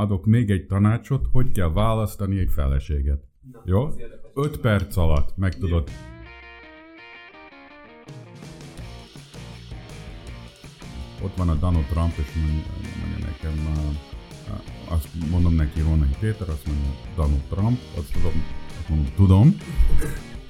[0.00, 3.22] adok még egy tanácsot, hogy kell választani egy feleséget.
[3.52, 3.84] Na, Jó?
[3.84, 4.30] az érdekes.
[4.34, 5.90] 5 perc alatt meg tudod.
[11.22, 12.64] Ott van a Donald Trump, és mondja,
[13.00, 13.74] mondja nekem,
[14.88, 18.32] azt mondom neki Ronai Péter, azt mondja Donald Trump, azt tudom,
[18.78, 19.56] azt mondom, tudom,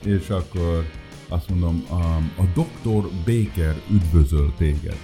[0.04, 0.84] és akkor
[1.28, 3.08] azt mondom, um, a Dr.
[3.24, 4.96] Baker üdvözöl téged.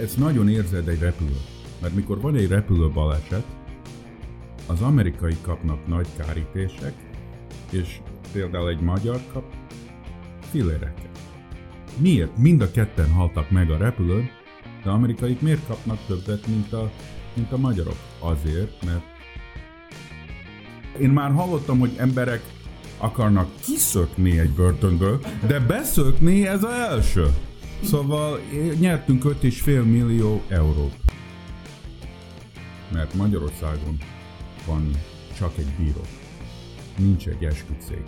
[0.00, 1.36] Ezt nagyon érzed egy repülő,
[1.80, 3.44] mert mikor van egy repülő baleset,
[4.66, 6.94] az amerikai kapnak nagy kárítések,
[7.70, 8.00] és
[8.32, 9.44] például egy magyar kap
[10.50, 11.18] filéreket.
[11.96, 12.36] Miért?
[12.36, 14.30] Mind a ketten haltak meg a repülőn,
[14.84, 16.90] de amerikaik miért kapnak többet, mint a,
[17.34, 17.96] mint a magyarok?
[18.18, 19.02] Azért, mert
[21.00, 22.42] én már hallottam, hogy emberek
[22.98, 27.26] akarnak kiszökni egy börtönből, de beszökni ez az első.
[27.82, 31.07] Szóval eh, nyertünk 5,5 millió eurót.
[32.92, 33.98] Mert Magyarországon
[34.66, 34.90] van
[35.36, 36.00] csak egy bíró.
[36.96, 38.06] Nincs egy esküdszék.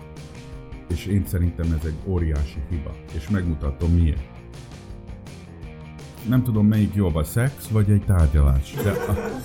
[0.89, 2.95] És én szerintem ez egy óriási hiba.
[3.15, 4.39] És megmutatom miért.
[6.29, 8.73] Nem tudom melyik jobb a szex vagy egy tárgyalás.
[8.73, 9.41] De a...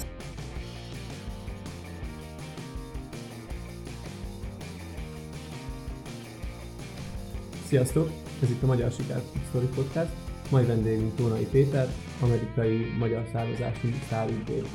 [7.68, 8.10] Sziasztok!
[8.42, 10.10] Ez itt a Magyar Siker Story Podcast.
[10.50, 11.88] Mai vendégünk Tónai Péter,
[12.22, 14.68] amerikai magyar származású szárügyvéd.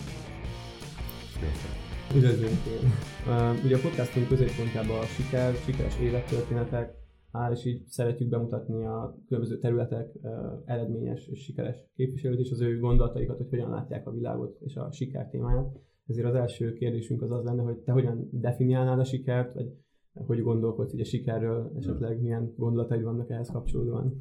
[2.16, 2.88] Üdvözlünk én!
[3.26, 6.94] Uh, ugye a podcastunk középpontjában a siker, sikeres élettörténetek
[7.30, 10.30] áll, és így szeretjük bemutatni a különböző területek uh,
[10.64, 14.92] eredményes és sikeres képviselőt, és az ő gondolataikat, hogy hogyan látják a világot és a
[14.92, 15.78] siker témáját.
[16.06, 19.72] Ezért az első kérdésünk az az lenne, hogy te hogyan definiálnád a sikert, vagy
[20.12, 24.18] hogy gondolkodsz így a sikerről, esetleg milyen gondolataid vannak ehhez kapcsolódóan?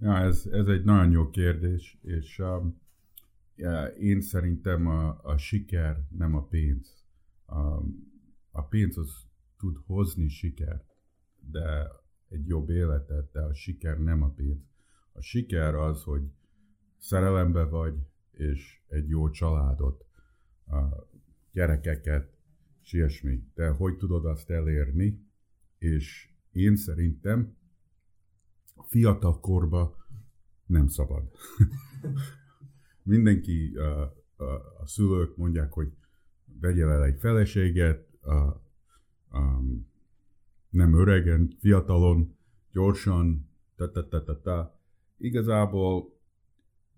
[0.00, 2.84] Ja, ez, ez egy nagyon jó kérdés, és um,
[3.98, 7.04] én szerintem a, a siker nem a pénz.
[7.46, 8.14] Um,
[8.50, 9.26] a pénz az
[9.56, 10.94] tud hozni sikert,
[11.40, 11.90] de
[12.28, 14.60] egy jobb életet, de a siker nem a pénz.
[15.12, 16.22] A siker az, hogy
[16.98, 17.94] szerelembe vagy,
[18.30, 20.04] és egy jó családot,
[20.66, 21.08] a
[21.52, 22.36] gyerekeket,
[22.82, 23.42] és ilyesmi.
[23.54, 25.26] De hogy tudod azt elérni?
[25.78, 27.56] És én szerintem
[28.88, 29.96] fiatal korba
[30.66, 31.30] nem szabad.
[33.06, 34.02] Mindenki, a,
[34.36, 34.44] a,
[34.80, 35.92] a szülők mondják, hogy
[36.60, 38.34] vegyél el egy feleséget, a,
[39.28, 39.62] a,
[40.70, 42.36] nem öregen, fiatalon,
[42.72, 44.80] gyorsan, ta, ta, ta, ta, ta.
[45.18, 46.18] Igazából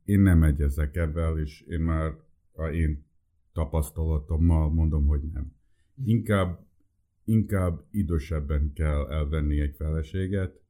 [0.05, 2.17] én nem egyezek ebben, és én már
[2.53, 3.05] a én
[3.53, 5.53] tapasztalatommal mondom, hogy nem.
[6.05, 6.67] Inkább,
[7.25, 10.61] inkább idősebben kell elvenni egy feleséget,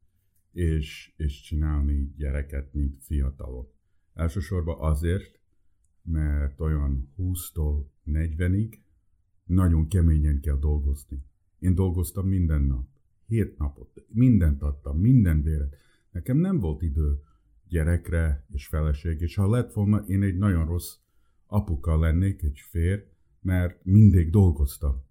[0.53, 3.76] és, és csinálni gyereket, mint fiatalon.
[4.19, 5.41] Elsősorban azért,
[6.03, 8.79] mert olyan 20-tól 40-ig
[9.45, 11.25] nagyon keményen kell dolgozni.
[11.59, 12.87] Én dolgoztam minden nap,
[13.27, 15.77] hét napot, mindent adtam, minden véret.
[16.11, 17.23] Nekem nem volt idő
[17.69, 20.97] gyerekre és feleség, és ha lett volna, én egy nagyon rossz
[21.47, 23.06] apuka lennék, egy fér,
[23.41, 25.03] mert mindig dolgoztam.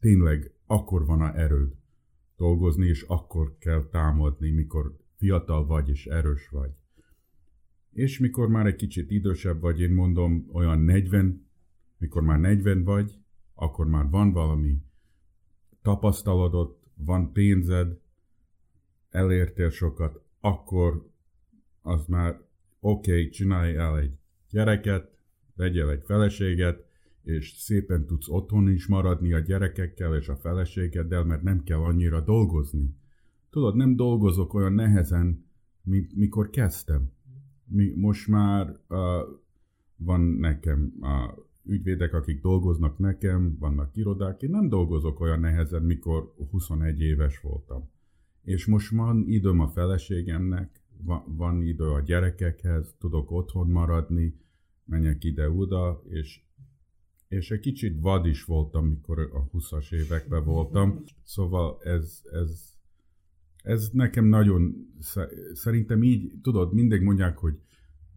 [0.00, 1.74] Tényleg akkor van a erőd
[2.36, 6.70] dolgozni, és akkor kell támadni, mikor fiatal vagy és erős vagy.
[7.92, 11.46] És mikor már egy kicsit idősebb vagy, én mondom olyan 40,
[11.98, 13.18] mikor már 40 vagy,
[13.54, 14.82] akkor már van valami
[15.82, 17.98] tapasztalatod, van pénzed,
[19.10, 21.10] elértél sokat, akkor
[21.82, 22.40] az már
[22.80, 24.18] oké, okay, csinálj el egy
[24.50, 25.16] gyereket,
[25.54, 26.86] vegyél egy feleséget,
[27.22, 32.20] és szépen tudsz otthon is maradni a gyerekekkel és a feleségeddel, mert nem kell annyira
[32.20, 32.96] dolgozni.
[33.50, 35.44] Tudod, nem dolgozok olyan nehezen,
[35.82, 37.11] mint mikor kezdtem.
[37.72, 38.98] Mi, most már uh,
[39.96, 41.08] van nekem uh,
[41.64, 47.90] ügyvédek, akik dolgoznak nekem, vannak irodák, én nem dolgozok olyan nehezen, mikor 21 éves voltam.
[48.42, 54.34] És most van időm a feleségemnek, van, van idő a gyerekekhez, tudok otthon maradni,
[54.84, 56.40] menjek ide-oda, és
[57.32, 61.04] és egy kicsit vad is voltam, mikor a 20-as években voltam.
[61.22, 62.72] Szóval ez, ez,
[63.62, 64.74] ez nekem nagyon,
[65.52, 67.58] szerintem így, tudod, mindig mondják, hogy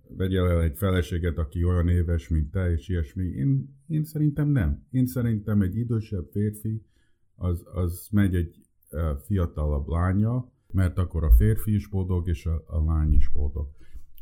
[0.09, 3.25] vegyél el egy feleséget, aki olyan éves, mint te, és ilyesmi.
[3.25, 4.85] Én, én szerintem nem.
[4.91, 6.85] Én szerintem egy idősebb férfi,
[7.35, 8.65] az, az megy egy
[9.25, 13.67] fiatalabb lánya, mert akkor a férfi is boldog, és a, a lány is boldog.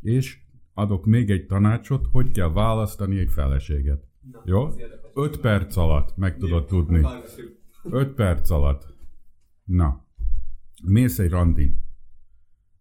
[0.00, 0.38] És
[0.74, 4.06] adok még egy tanácsot, hogy kell választani egy feleséget.
[4.32, 4.68] Na, Jó?
[5.14, 7.06] 5 perc alatt meg tudod tudni.
[7.82, 8.94] 5 perc alatt.
[9.64, 10.04] Na,
[10.84, 11.82] mész egy randin.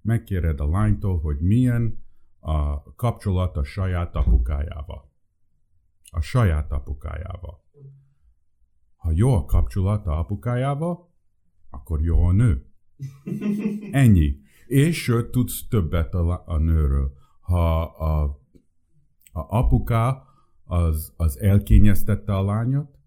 [0.01, 2.02] Megkéred a lánytól, hogy milyen
[2.43, 5.11] a kapcsolat a saját apukájával.
[6.11, 7.63] a saját apukájával.
[8.95, 11.11] Ha jó a kapcsolata apukájával,
[11.69, 12.65] akkor jó a nő.
[13.91, 14.35] Ennyi.
[14.67, 17.13] És sőt, tudsz többet a, a nőről.
[17.39, 18.23] Ha a,
[19.31, 20.23] a apuká
[20.63, 22.97] az, az elkényeztette a lányot,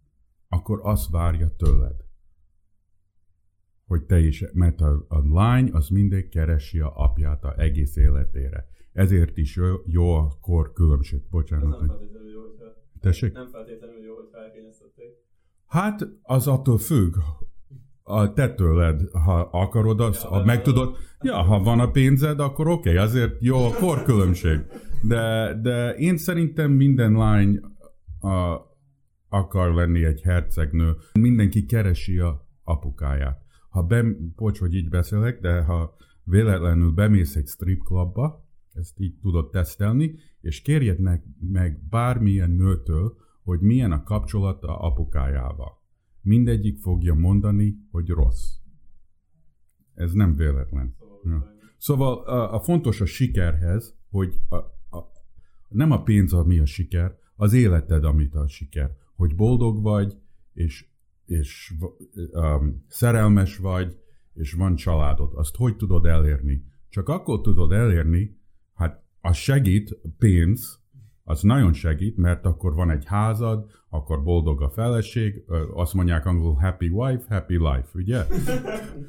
[0.48, 2.04] akkor azt várja tőled.
[3.86, 8.68] Hogy te is, mert a, a lány az mindig keresi a apját a egész életére.
[8.96, 11.20] Ezért is jó, a kor különbség.
[11.30, 11.72] Bocsánat.
[11.72, 12.64] Ez nem feltétlenül jó, hogyha...
[13.00, 13.32] Tessék?
[13.32, 15.10] Nem feltétlenül jó, hogyha elkényeztették.
[15.66, 17.14] Hát az attól függ.
[18.02, 22.40] A te tőled, ha akarod, azt, Ja, ha meg tudod, ja, ha van a pénzed,
[22.40, 24.60] akkor oké, okay, azért jó a korkülönbség.
[25.02, 27.60] De, de én szerintem minden lány
[28.20, 28.60] a,
[29.28, 30.96] akar lenni egy hercegnő.
[31.12, 33.42] Mindenki keresi a apukáját.
[33.68, 34.04] Ha be,
[34.36, 38.45] bocs, hogy így beszélek, de ha véletlenül bemész egy strip clubba,
[38.76, 45.82] ezt így tudod tesztelni, és kérjed meg, meg bármilyen nőtől, hogy milyen a kapcsolata apukájával.
[46.20, 48.54] Mindegyik fogja mondani, hogy rossz.
[49.94, 50.96] Ez nem véletlen.
[51.24, 51.54] Ja.
[51.78, 54.56] Szóval a, a fontos a sikerhez, hogy a,
[54.96, 55.12] a,
[55.68, 58.96] nem a pénz, ami a siker, az életed, amit a siker.
[59.14, 60.18] Hogy boldog vagy,
[60.52, 60.86] és,
[61.26, 61.74] és
[62.32, 63.98] um, szerelmes vagy,
[64.34, 65.32] és van családod.
[65.34, 66.64] Azt hogy tudod elérni?
[66.88, 68.38] Csak akkor tudod elérni,
[69.26, 70.80] az segít, pénz,
[71.24, 75.44] az nagyon segít, mert akkor van egy házad, akkor boldog a feleség,
[75.74, 78.24] azt mondják angolul happy wife, happy life, ugye?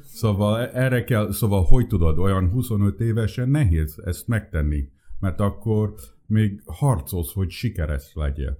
[0.02, 4.88] Szóval erre kell, szóval hogy tudod, olyan 25 évesen nehéz ezt megtenni,
[5.20, 5.94] mert akkor
[6.26, 8.58] még harcolsz, hogy sikeres legyél.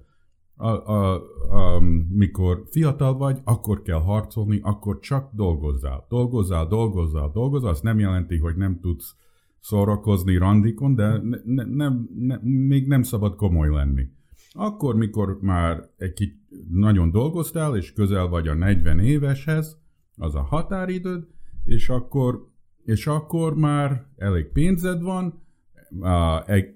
[0.55, 1.79] A, a, a,
[2.09, 6.05] mikor fiatal vagy, akkor kell harcolni, akkor csak dolgozzál.
[6.09, 9.15] Dolgozzál, dolgozzál, dolgozzál, az nem jelenti, hogy nem tudsz
[9.61, 14.07] szórakozni randikon, de ne, ne, nem, ne, még nem szabad komoly lenni.
[14.51, 16.37] Akkor, mikor már egy kicsit
[16.69, 19.77] nagyon dolgoztál, és közel vagy a 40 éveshez,
[20.15, 21.27] az a határidőd,
[21.63, 22.47] és akkor,
[22.83, 25.41] és akkor már elég pénzed van,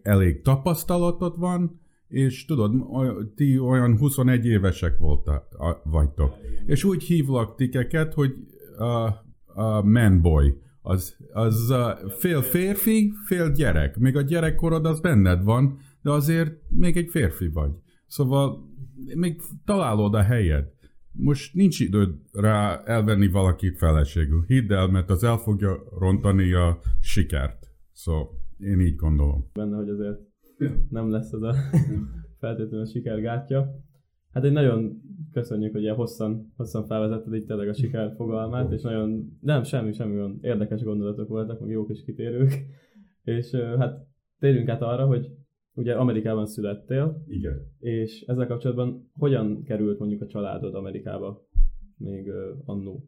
[0.01, 2.71] elég tapasztalatod van, és tudod,
[3.36, 5.47] ti olyan 21 évesek voltak,
[5.83, 6.33] vagytok.
[6.65, 8.33] És úgy hívlak tikeket, hogy
[8.77, 9.07] a,
[9.62, 10.62] a manboy.
[10.85, 13.97] Az, az a fél férfi, fél gyerek.
[13.97, 17.71] Még a gyerekkorod az benned van, de azért még egy férfi vagy.
[18.07, 18.69] Szóval
[19.15, 20.71] még találod a helyed.
[21.12, 24.44] Most nincs időd rá elvenni valakit feleségül.
[24.47, 27.71] Hidd el, mert az el fogja rontani a sikert.
[27.91, 29.50] Szóval én így gondolom.
[29.53, 30.19] Benne, hogy azért
[30.89, 31.56] nem lesz ez a
[32.39, 33.83] feltétlenül sikergátja.
[34.33, 35.01] Hát egy nagyon
[35.31, 39.94] köszönjük, hogy ilyen hosszan, hosszan felvezetted itt tényleg a siker fogalmát, és nagyon, nem, semmi,
[39.94, 42.51] semmi olyan érdekes gondolatok voltak, meg jók és kitérők.
[43.24, 44.07] És hát
[44.39, 45.31] térjünk át arra, hogy
[45.74, 47.71] ugye Amerikában születtél, Igen.
[47.80, 51.47] és ezzel kapcsolatban hogyan került mondjuk a családod Amerikába
[51.97, 52.31] még
[52.65, 53.06] annó?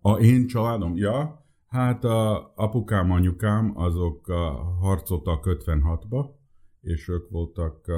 [0.00, 0.96] A én családom?
[0.96, 4.26] Ja, hát a apukám, anyukám, azok
[4.80, 6.26] harcoltak 56-ba,
[6.80, 7.96] és ők voltak uh,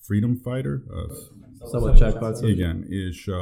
[0.00, 2.50] freedom fighter, uh, Szabadságharcos.
[2.50, 3.36] igen, és uh,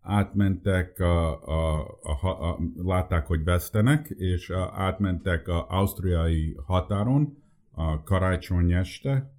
[0.00, 7.42] átmentek, a, a, a, a, a, látták, hogy vesztenek, és uh, átmentek a ausztriai határon
[7.70, 9.32] a karácsony este,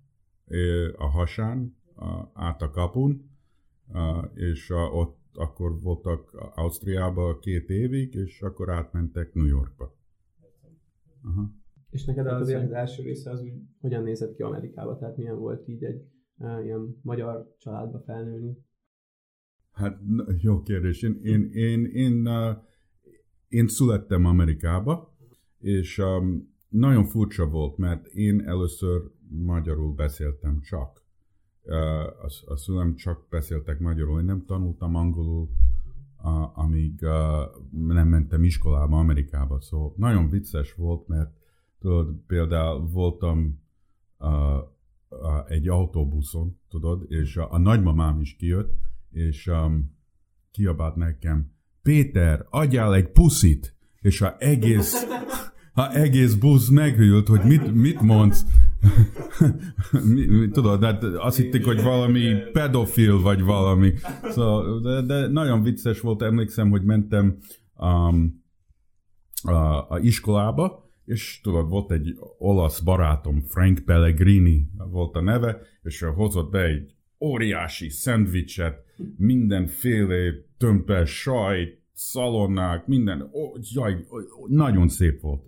[0.98, 3.30] a hasán, a, át a kapun,
[3.88, 4.00] uh,
[4.34, 9.96] és uh, ott akkor voltak Ausztriában két évig, és akkor átmentek New Yorkba.
[11.24, 11.52] Aha.
[11.90, 14.98] És neked az, az első része az úgy hogyan nézett ki Amerikába?
[14.98, 18.66] Tehát milyen volt így egy uh, ilyen magyar családba felnőni?
[19.72, 20.00] Hát
[20.38, 21.02] jó kérdés.
[21.02, 22.28] Én, én, én, én,
[23.48, 25.16] én születtem Amerikába,
[25.60, 31.06] és um, nagyon furcsa volt, mert én először magyarul beszéltem csak.
[32.22, 34.20] A, a szülem csak beszéltek magyarul.
[34.20, 35.50] Én nem tanultam angolul,
[36.24, 39.62] uh, amíg uh, nem mentem iskolába Amerikába.
[39.62, 41.32] Szóval nagyon vicces volt, mert
[41.80, 43.62] tudod, például voltam
[44.20, 44.30] uh,
[45.48, 48.80] egy autóbuszon, tudod, és a, a nagymamám is kijött,
[49.12, 49.96] és um,
[50.52, 55.08] kiabált nekem, Péter, adjál egy puszit, és a egész,
[55.74, 58.46] a egész busz meghűlt, hogy mit, mit mondsz.
[60.52, 63.94] tudod, hát azt hitték, hogy valami pedofil vagy valami.
[64.24, 67.38] Szóval, de, de nagyon vicces volt, emlékszem, hogy mentem
[67.76, 68.44] um,
[69.42, 76.02] a, a iskolába, és tudod, volt egy olasz barátom, Frank Pellegrini volt a neve, és
[76.02, 78.84] ő hozott be egy óriási szendvicset,
[79.18, 85.44] mindenféle tömpes sajt, szalonnák, minden, ó, jaj, ó, nagyon szép volt.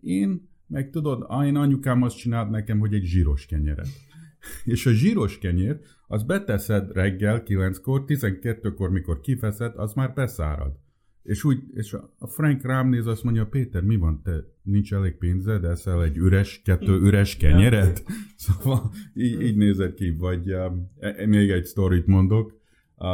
[0.00, 3.88] Én, meg tudod, én anyukám azt csinált nekem, hogy egy zsíros kenyeret.
[4.64, 10.82] És a zsíros kenyér, az beteszed reggel 9-kor, 12-kor, mikor kifeszed, az már beszárad.
[11.24, 15.16] És úgy, és a Frank rám néz, azt mondja, Péter, mi van, te nincs elég
[15.16, 18.04] pénzed, eszel egy üres, kettő üres kenyeret?
[18.36, 22.58] Szóval így, így nézett ki, vagy uh, még egy sztorit mondok.
[22.96, 23.08] Uh,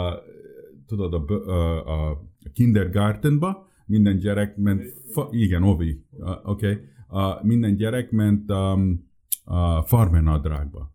[0.87, 6.79] tudod, a, a, a kindergartenba minden gyerek ment, fa, igen, Ovi, uh, oké, okay.
[7.09, 9.09] uh, minden gyerek ment um,
[9.45, 10.93] a farmernadrágba.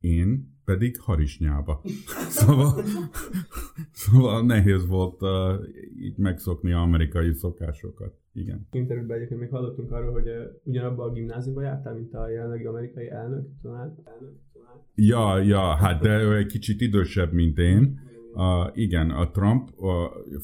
[0.00, 1.80] Én pedig harisnyába.
[2.28, 2.82] szóval,
[3.92, 5.30] szóval nehéz volt uh,
[6.00, 8.14] így megszokni amerikai szokásokat.
[8.32, 8.68] Igen.
[8.72, 13.10] Interjúban egyébként még hallottunk arról, hogy uh, ugyanabban a gimnáziumban jártál, mint a jelenlegi amerikai
[13.10, 14.76] elnök, tanár, elnök, tanár.
[14.94, 18.02] Ja, ja, hát de ő egy kicsit idősebb, mint én.
[18.34, 19.90] Uh, igen, a Trump uh,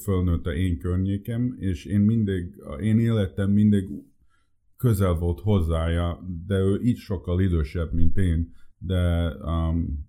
[0.02, 3.88] fölnőtt a én környékem, és én mindig, uh, én életem mindig
[4.76, 10.08] közel volt hozzája, de ő így sokkal idősebb, mint én, de um,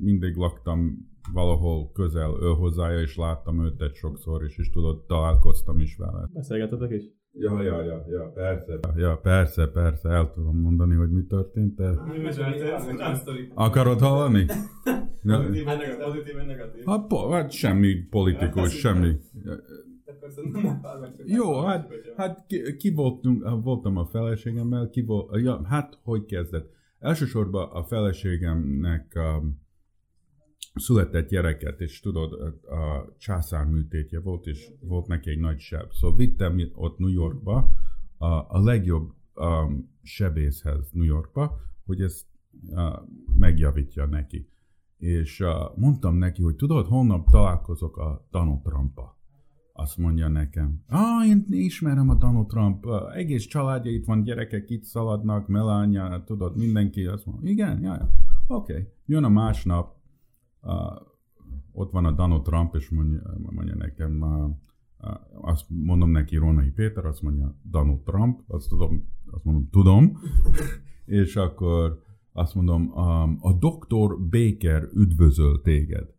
[0.00, 5.78] mindig laktam valahol közel ő hozzája, és láttam őt egy sokszor is, és tudod, találkoztam
[5.78, 6.28] is vele.
[6.32, 7.02] Beszélgetetek is?
[7.32, 8.78] Ja, ja, ja, ja, persze.
[8.96, 11.74] Ja, persze, persze, el tudom mondani, hogy mi történt.
[11.74, 11.94] De...
[13.54, 14.46] Akarod hallani?
[16.04, 16.84] Pozitív, negatív?
[16.84, 19.16] Hát, po, hát semmi politikus, semmi.
[21.24, 26.70] Jó, hát, hát ki, ki voltunk, voltam a feleségemmel, ki volt, ja, hát hogy kezdett?
[26.98, 29.66] Elsősorban a feleségemnek um,
[30.74, 32.32] született gyereket, és tudod,
[32.68, 35.92] a császár műtétje volt, és volt neki egy nagy seb.
[35.92, 37.70] Szóval vittem ott New Yorkba
[38.18, 42.26] a, a legjobb um, sebészhez New Yorkba, hogy ezt
[42.70, 42.78] uh,
[43.38, 44.48] megjavítja neki.
[44.96, 49.16] És uh, mondtam neki, hogy tudod, holnap találkozok a Donald Trumpa.
[49.72, 54.70] Azt mondja nekem, ah, én ismerem a Donald Trump, uh, egész családja itt van, gyerekek
[54.70, 57.98] itt szaladnak, Melania, tudod, mindenki azt mondja, igen, jaj,
[58.46, 58.72] oké.
[58.72, 58.88] Okay.
[59.06, 59.97] Jön a másnap,
[61.72, 64.44] ott van a Donald Trump, és mondja, mondja nekem, uh,
[65.10, 70.18] uh, azt mondom neki Ronai Péter, azt mondja Donald Trump, azt, tudom, azt mondom, tudom,
[71.20, 76.16] és akkor azt mondom, um, a doktor Baker üdvözöl téged.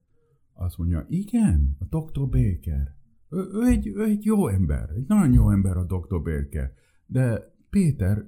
[0.54, 2.98] Azt mondja, igen, a doktor Baker.
[3.30, 6.74] Ő, ő, egy, ő egy jó ember, egy nagyon jó ember a doktor Baker.
[7.06, 8.26] De Péter,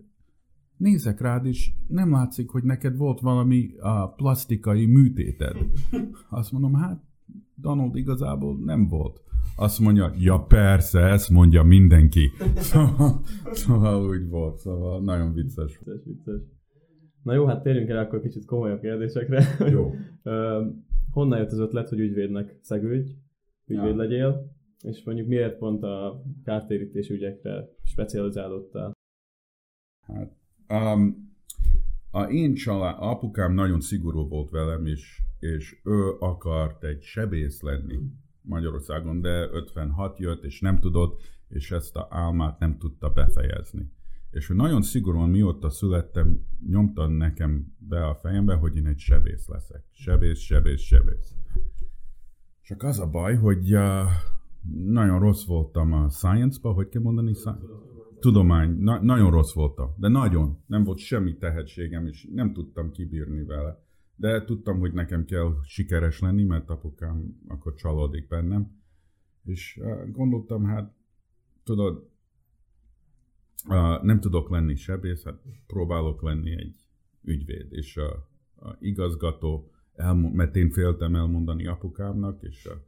[0.82, 5.56] nézek rád, és nem látszik, hogy neked volt valami a plastikai műtéted.
[6.30, 7.02] Azt mondom, hát
[7.56, 9.22] Donald igazából nem volt.
[9.56, 12.32] Azt mondja, ja persze, ezt mondja mindenki.
[12.56, 13.22] Szóval,
[13.52, 15.80] szóval úgy volt, szóval nagyon vicces.
[15.84, 16.42] Vicces, vicces.
[17.24, 19.44] Na jó, hát térjünk el akkor kicsit komolyabb kérdésekre.
[19.72, 19.94] Jó.
[21.14, 23.12] Honnan jött az ötlet, hogy ügyvédnek szegődj,
[23.66, 23.96] ügyvéd ja.
[23.96, 28.92] legyél, és mondjuk miért pont a kártérítés ügyekre specializálódtál?
[30.08, 30.41] Hát
[30.72, 31.30] Um,
[32.12, 38.00] a én család, apukám nagyon szigorú volt velem, és, és ő akart egy sebész lenni
[38.42, 43.92] Magyarországon, de 56 jött, és nem tudott, és ezt a álmát nem tudta befejezni.
[44.32, 49.48] És ő nagyon szigorúan, mióta születtem, nyomta nekem be a fejembe, hogy én egy sebész
[49.48, 49.84] leszek.
[49.92, 51.36] Sebész, sebész, sebész.
[52.62, 53.82] Csak az a baj, hogy uh,
[54.86, 57.34] nagyon rossz voltam a science-ba, hogy kell mondani?
[57.34, 57.66] Science?
[58.22, 60.64] Tudomány, na, nagyon rossz voltam, de nagyon.
[60.66, 63.84] Nem volt semmi tehetségem, és nem tudtam kibírni vele.
[64.16, 68.82] De tudtam, hogy nekem kell sikeres lenni, mert apukám akkor csalódik bennem.
[69.44, 69.80] És
[70.12, 70.94] gondoltam, hát
[71.64, 72.10] tudod,
[74.02, 76.76] nem tudok lenni sebész, hát próbálok lenni egy
[77.24, 77.68] ügyvéd.
[77.70, 78.10] És a,
[78.56, 82.84] a igazgató, elmond, mert én féltem elmondani apukámnak, és a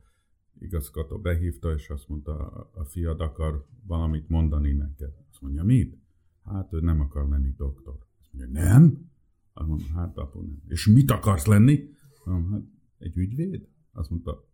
[0.59, 2.33] igazgató behívta, és azt mondta,
[2.73, 5.97] a fiad akar valamit mondani neked mondja, mit?
[6.45, 7.97] Hát ő nem akar lenni doktor.
[8.19, 9.09] Azt mondja, nem?
[9.53, 10.62] Azt mondja, hát apu nem.
[10.67, 11.89] És mit akarsz lenni?
[12.25, 12.62] Mondom, hát
[12.97, 13.67] egy ügyvéd?
[13.91, 14.47] Azt mondta,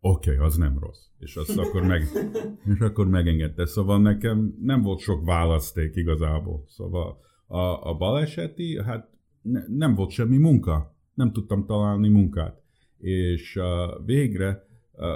[0.00, 1.06] oké, okay, az nem rossz.
[1.18, 2.02] És azt akkor, meg,
[2.74, 3.66] és akkor megengedte.
[3.66, 6.64] Szóval nekem nem volt sok választék igazából.
[6.68, 9.10] Szóval a, a baleseti, hát
[9.42, 10.96] ne, nem volt semmi munka.
[11.14, 12.62] Nem tudtam találni munkát.
[12.98, 15.06] És uh, végre uh,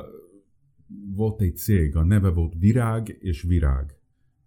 [1.15, 3.97] volt egy cég, a neve volt Virág és Virág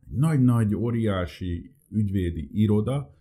[0.10, 3.18] nagy-nagy, óriási ügyvédi iroda,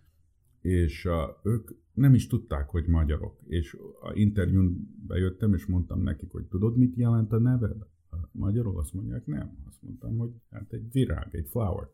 [0.61, 1.07] és
[1.43, 3.39] ők nem is tudták, hogy magyarok.
[3.47, 7.81] És a interjún bejöttem, és mondtam nekik, hogy tudod, mit jelent a neved?
[8.11, 9.57] A magyarul azt mondják, nem.
[9.67, 11.87] Azt mondtam, hogy hát egy virág, egy flower.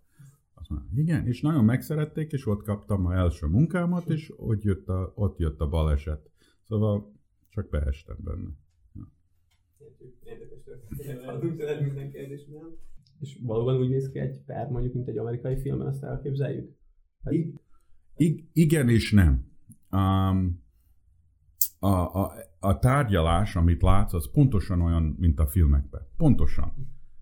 [0.54, 4.88] Azt mondtam, igen, és nagyon megszerették, és ott kaptam a első munkámat, és ott jött
[4.88, 6.30] a, ott jött a baleset.
[6.68, 7.14] Szóval
[7.50, 8.50] csak beestem benne.
[10.24, 11.82] Érdekes történet.
[11.82, 12.46] minden kérdés,
[13.20, 16.76] és valóban úgy néz ki egy per, mondjuk, mint egy amerikai filmen, azt elképzeljük?
[17.24, 17.34] Hát...
[18.16, 19.46] I- igen és nem.
[19.92, 20.64] Um,
[21.80, 26.02] a, a, a tárgyalás, amit látsz, az pontosan olyan, mint a filmekben.
[26.18, 26.74] Pontosan.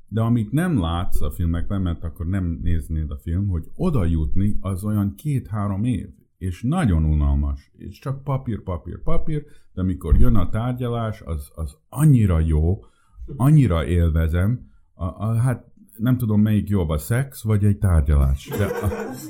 [0.07, 4.57] De amit nem látsz a filmekben, mert akkor nem néznéd a film, hogy oda jutni,
[4.59, 6.09] az olyan két-három év.
[6.37, 7.71] És nagyon unalmas.
[7.77, 12.79] És csak papír, papír, papír, de amikor jön a tárgyalás, az, az annyira jó,
[13.37, 18.67] annyira élvezem, a, a, hát nem tudom melyik jobb, a szex vagy egy tárgyalás, de,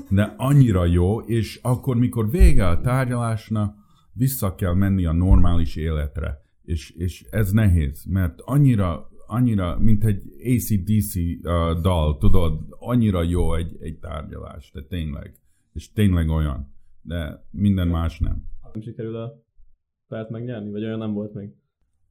[0.09, 3.75] de annyira jó, és akkor, mikor vége a tárgyalásnak,
[4.13, 10.23] vissza kell menni a normális életre, és, és ez nehéz, mert annyira, annyira, mint egy
[10.43, 15.39] ACDC uh, dal, tudod, annyira jó egy, egy tárgyalás, de tényleg,
[15.73, 18.43] és tényleg olyan, de minden más nem.
[18.73, 19.43] Nem sikerül a
[20.07, 21.49] pert megnyerni, vagy olyan nem volt még?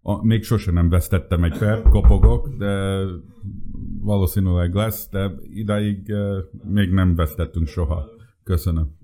[0.02, 3.04] A, még sose nem vesztettem egy pert, kopogok, de
[4.00, 8.04] valószínűleg lesz, de idáig uh, még nem vesztettünk soha.
[8.42, 9.00] Köszönöm.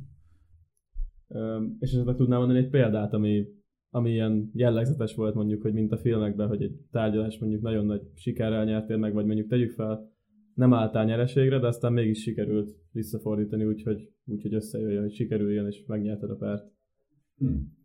[1.79, 3.47] És esetleg tudnám mondani egy példát, ami,
[3.91, 8.03] ami ilyen jellegzetes volt mondjuk, hogy mint a filmekben, hogy egy tárgyalás mondjuk nagyon nagy
[8.15, 10.13] sikerrel nyertél meg, vagy mondjuk tegyük fel,
[10.55, 15.67] nem álltál nyereségre, de aztán mégis sikerült visszafordítani úgy, hogy, úgy, hogy összejöjjön, hogy sikerüljön,
[15.67, 16.73] és megnyerted a pert.
[17.37, 17.77] Hmm.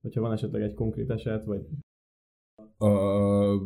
[0.00, 1.60] Hogyha van esetleg egy konkrét eset, vagy
[2.78, 3.60] Uh,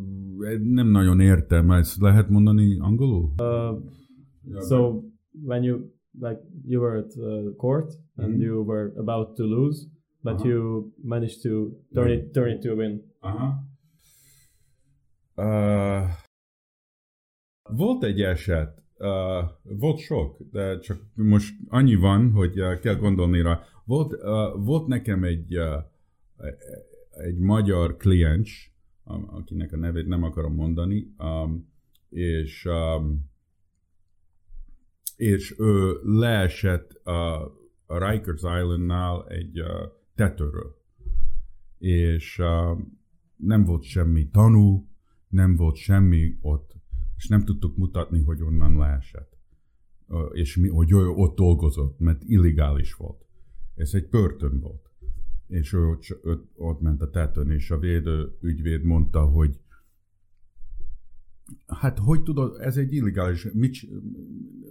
[0.63, 3.33] nem nagyon értem, ezt lehet mondani angolul?
[3.39, 3.83] Uh,
[4.69, 5.03] so,
[5.47, 5.79] when you,
[6.21, 8.41] like, you were at uh, court and mm-hmm.
[8.41, 9.87] you were about to lose,
[10.21, 10.49] but uh-huh.
[10.49, 13.03] you managed to turn it, turn it to a win.
[13.21, 13.53] Uh-huh.
[15.37, 16.09] Uh,
[17.71, 23.43] volt egy eset, uh, volt sok, de csak most annyi van, hogy uh, kell gondolni
[23.43, 23.61] rá.
[23.85, 25.85] Volt, uh, volt nekem egy, uh,
[27.11, 28.74] egy magyar kliens,
[29.05, 31.73] akinek a nevét nem akarom mondani, um,
[32.09, 33.31] és, um,
[35.17, 37.43] és ő leesett a,
[37.87, 39.69] a Rikers Islandnál egy uh,
[40.15, 40.83] tetőről.
[41.79, 42.79] És uh,
[43.37, 44.89] nem volt semmi tanú,
[45.29, 46.77] nem volt semmi ott,
[47.17, 49.33] és nem tudtuk mutatni, hogy onnan leesett.
[50.33, 53.27] És mi, hogy ő ott dolgozott, mert illegális volt.
[53.75, 54.84] Ez egy börtön volt
[55.47, 59.59] és ő ott, ott, ott ment a tetőn, és a védő ügyvéd mondta, hogy
[61.67, 63.77] hát hogy tudod, ez egy illegális, mit,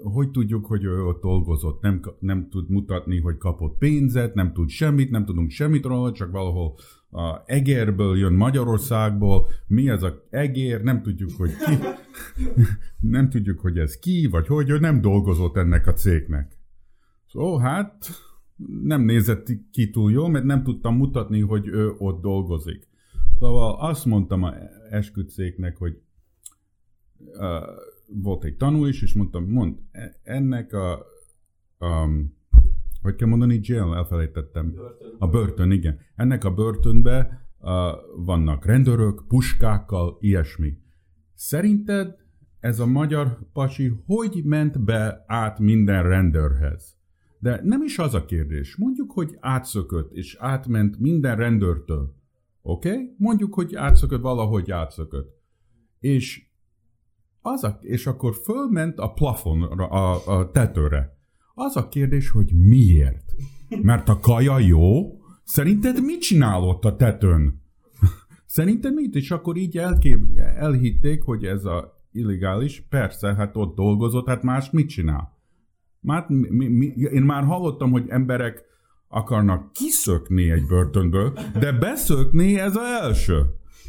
[0.03, 4.69] hogy tudjuk, hogy ő ott dolgozott, nem, nem tud mutatni, hogy kapott pénzet, nem tud
[4.69, 6.75] semmit, nem tudunk semmit róla, csak valahol
[7.11, 11.77] a Egerből jön Magyarországból, mi ez a Eger, nem tudjuk, hogy ki,
[13.15, 16.57] nem tudjuk, hogy ez ki, vagy hogy ő nem dolgozott ennek a cégnek.
[17.27, 18.09] Szóval hát
[18.83, 22.87] nem nézett ki túl jól, mert nem tudtam mutatni, hogy ő ott dolgozik.
[23.39, 24.53] Szóval azt mondtam a
[24.89, 26.01] esküdszéknek, hogy
[27.17, 27.45] uh,
[28.07, 31.05] volt egy tanú is, és mondtam, mond, e, ennek a,
[31.79, 32.37] um,
[33.01, 34.71] hogy kell mondani, jail, elfelejtettem.
[34.71, 35.15] Börtön.
[35.19, 35.99] A börtön, igen.
[36.15, 37.69] Ennek a börtönbe uh,
[38.25, 40.77] vannak rendőrök, puskákkal, ilyesmi.
[41.33, 42.15] Szerinted
[42.59, 46.97] ez a magyar pasi hogy ment be át minden rendőrhez?
[47.43, 48.75] De nem is az a kérdés.
[48.75, 52.15] Mondjuk, hogy átszökött, és átment minden rendőrtől.
[52.61, 52.91] Oké?
[52.91, 53.13] Okay?
[53.17, 55.41] Mondjuk, hogy átszökött, valahogy átszökött.
[55.99, 56.45] És,
[57.41, 61.17] az a, és akkor fölment a plafonra, a, a tetőre.
[61.53, 63.33] Az a kérdés, hogy miért?
[63.81, 65.17] Mert a kaja jó?
[65.43, 67.61] Szerinted mit csinál ott a tetőn?
[68.45, 69.15] Szerinted mit?
[69.15, 72.85] És akkor így elkép, elhitték, hogy ez a illegális.
[72.89, 75.32] Persze, hát ott dolgozott, hát más mit csinál?
[76.03, 78.65] Már, mi, mi, én már hallottam, hogy emberek
[79.07, 83.41] akarnak kiszökni egy börtönből, de beszökni ez az első.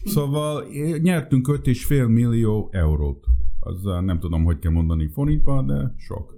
[0.05, 0.65] Szóval
[1.03, 3.27] nyertünk 5,5 millió eurót.
[3.61, 6.35] Az nem tudom, hogy kell mondani forintba, de sok.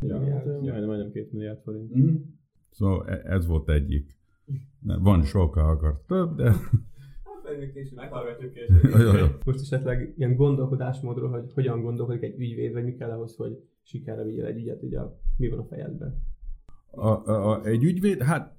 [0.00, 0.22] Ja,
[0.62, 1.96] ja majdnem 2 milliárd forint.
[1.98, 2.14] Mm.
[2.70, 4.16] Szóval ez volt egyik.
[4.82, 6.54] Van sok, ha akar több, de...
[9.44, 14.24] Most esetleg ilyen gondolkodásmódról, hogy hogyan gondolkodik egy ügyvéd, vagy mi kell ahhoz, hogy sikerre
[14.24, 15.00] vigyél egy ügyet, ugye
[15.36, 16.22] mi van a fejedben?
[16.90, 18.56] A, a, a, egy ügyvéd, hát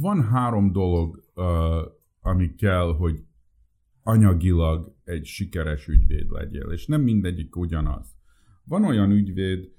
[0.00, 1.44] van három dolog, uh,
[2.20, 3.24] ami kell, hogy
[4.02, 8.16] anyagilag egy sikeres ügyvéd legyél, és nem mindegyik ugyanaz.
[8.64, 9.72] Van olyan ügyvéd,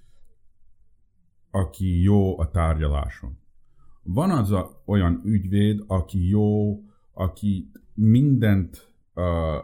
[1.52, 3.38] aki jó a tárgyaláson.
[4.04, 6.80] Van az a, olyan ügyvéd, aki jó,
[7.19, 9.23] aki mindent uh,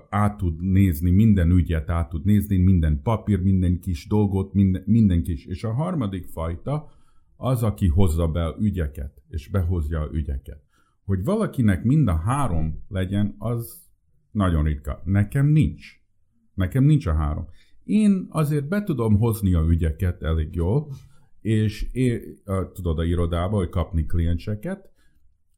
[0.10, 5.24] át tud nézni, minden ügyet át tud nézni, minden papír, minden kis dolgot, minden, minden
[5.24, 5.46] kis.
[5.46, 6.90] És a harmadik fajta
[7.36, 10.64] az, aki hozza be ügyeket, és behozja a ügyeket.
[11.04, 13.84] Hogy valakinek mind a három legyen, az
[14.32, 15.02] nagyon ritka.
[15.06, 15.86] Nekem nincs.
[16.54, 17.48] Nekem nincs a három.
[17.84, 20.88] Én azért be tudom hozni a ügyeket elég jól,
[21.42, 22.22] és én,
[22.74, 24.92] tudod, a irodába, hogy kapni klienseket,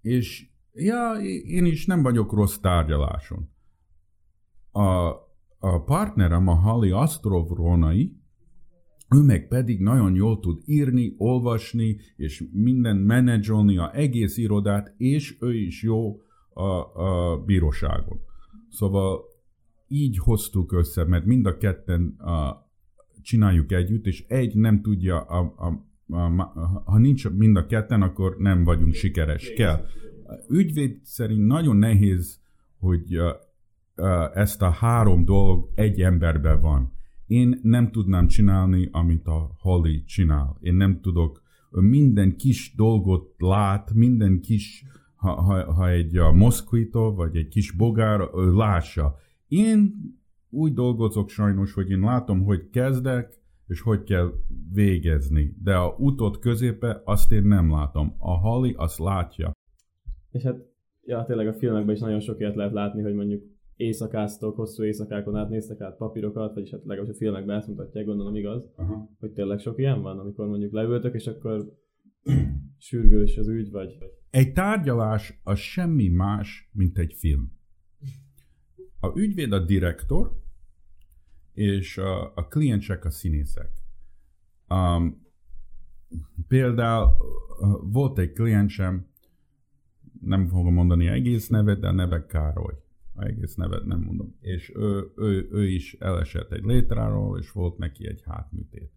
[0.02, 1.14] és Ja,
[1.46, 3.50] én is nem vagyok rossz tárgyaláson.
[4.72, 5.08] A,
[5.58, 8.18] a partnerem, a Hali Astrov Ronai,
[9.16, 15.38] ő meg pedig nagyon jól tud írni, olvasni, és minden menedzsolni a egész irodát, és
[15.40, 16.22] ő is jó
[16.54, 16.64] a,
[17.04, 18.20] a bíróságon.
[18.70, 19.22] Szóval
[19.88, 22.66] így hoztuk össze, mert mind a ketten a,
[23.22, 25.86] csináljuk együtt, és egy nem tudja, a, a,
[26.16, 29.54] a, a, ha nincs mind a ketten, akkor nem vagyunk sikeres.
[29.54, 29.86] Kell.
[30.50, 32.40] Ügyvéd szerint nagyon nehéz,
[32.80, 33.18] hogy
[34.34, 36.92] ezt a három dolog egy emberben van.
[37.28, 40.58] Én nem tudnám csinálni, amit a Holly csinál.
[40.60, 44.86] Én nem tudok, minden kis dolgot lát, minden kis,
[45.16, 49.16] ha, ha, ha egy moszkvito, vagy egy kis bogár, lássa.
[49.48, 49.96] Én
[50.50, 54.34] úgy dolgozok sajnos, hogy én látom, hogy kezdek, és hogy kell
[54.74, 55.56] végezni.
[55.64, 58.16] De a utot középe azt én nem látom.
[58.18, 59.52] A Holly azt látja.
[60.32, 60.66] És hát,
[61.02, 63.44] ja, tényleg a filmekben is nagyon sok ilyet lehet látni, hogy mondjuk
[63.76, 68.36] éjszakáztok, hosszú éjszakákon át néztek át papírokat, vagyis hát legalábbis a filmekben ezt mutatják, gondolom
[68.36, 69.10] igaz, Aha.
[69.20, 71.74] hogy tényleg sok ilyen van, amikor mondjuk leültök, és akkor
[72.78, 73.98] sürgős az ügy, vagy...
[74.30, 77.52] Egy tárgyalás az semmi más, mint egy film.
[79.00, 80.32] A ügyvéd a direktor,
[81.54, 83.70] és a, a kliensek a színészek.
[84.70, 85.26] Um,
[86.48, 87.12] például
[87.82, 89.08] volt egy kliensem,
[90.22, 92.74] nem fogom mondani egész nevet, de a neve Károly.
[93.14, 94.36] A egész nevet nem mondom.
[94.40, 98.92] És ő, ő, ő is elesett egy létráról, és volt neki egy hátműtét.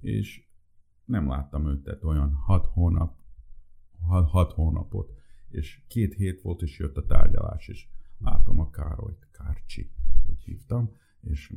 [0.00, 0.48] És
[1.04, 3.20] nem láttam őt, tehát olyan hat hónap,
[4.00, 5.12] hat, hat hónapot,
[5.48, 7.86] és két hét volt, és jött a tárgyalás, és
[8.18, 9.90] látom a Károlyt, Kárcsi,
[10.30, 11.52] úgy hívtam, és,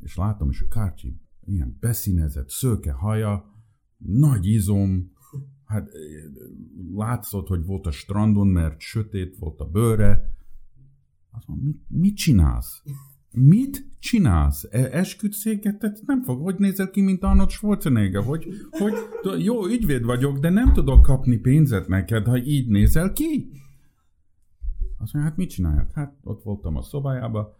[0.00, 3.54] és látom, és a Kárcsi ilyen beszínezett, szőke haja,
[3.96, 5.12] nagy izom,
[5.70, 5.90] hát
[6.94, 10.34] látszott, hogy volt a strandon, mert sötét volt a bőre.
[11.30, 12.82] Azt mondom, mit, mit csinálsz?
[13.30, 14.68] Mit csinálsz?
[14.70, 18.94] E, esküdszéket nem fog, hogy nézel ki, mint Arnold Schwarzenegger, hogy, hogy
[19.44, 23.50] jó ügyvéd vagyok, de nem tudok kapni pénzet neked, ha így nézel ki.
[24.98, 25.92] Azt mondja, hát mit csináljak?
[25.92, 27.58] Hát ott voltam a szobájába,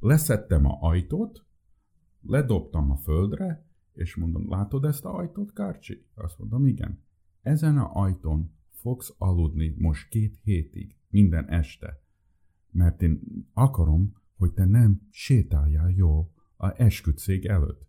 [0.00, 1.44] leszettem a ajtót,
[2.22, 6.06] ledobtam a földre, és mondom, látod ezt a ajtót, Kárcsi?
[6.14, 7.06] Azt mondom, igen.
[7.42, 12.02] Ezen a ajtón fogsz aludni most két hétig, minden este.
[12.70, 13.20] Mert én
[13.52, 17.86] akarom, hogy te nem sétáljál jó a esküdszék előtt.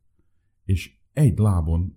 [0.64, 1.94] És egy lábon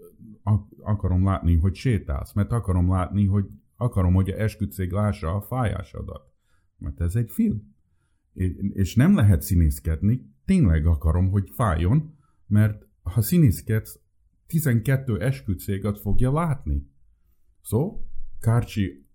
[0.78, 6.32] akarom látni, hogy sétálsz, mert akarom látni, hogy akarom, hogy a esküdszék lássa a fájásodat.
[6.76, 7.74] Mert ez egy film.
[8.72, 14.00] És nem lehet színészkedni, tényleg akarom, hogy fájjon, mert ha színészkedsz,
[14.46, 16.90] 12 esküdszégat fogja látni.
[17.62, 18.06] Szó,
[18.40, 19.06] Kárcsi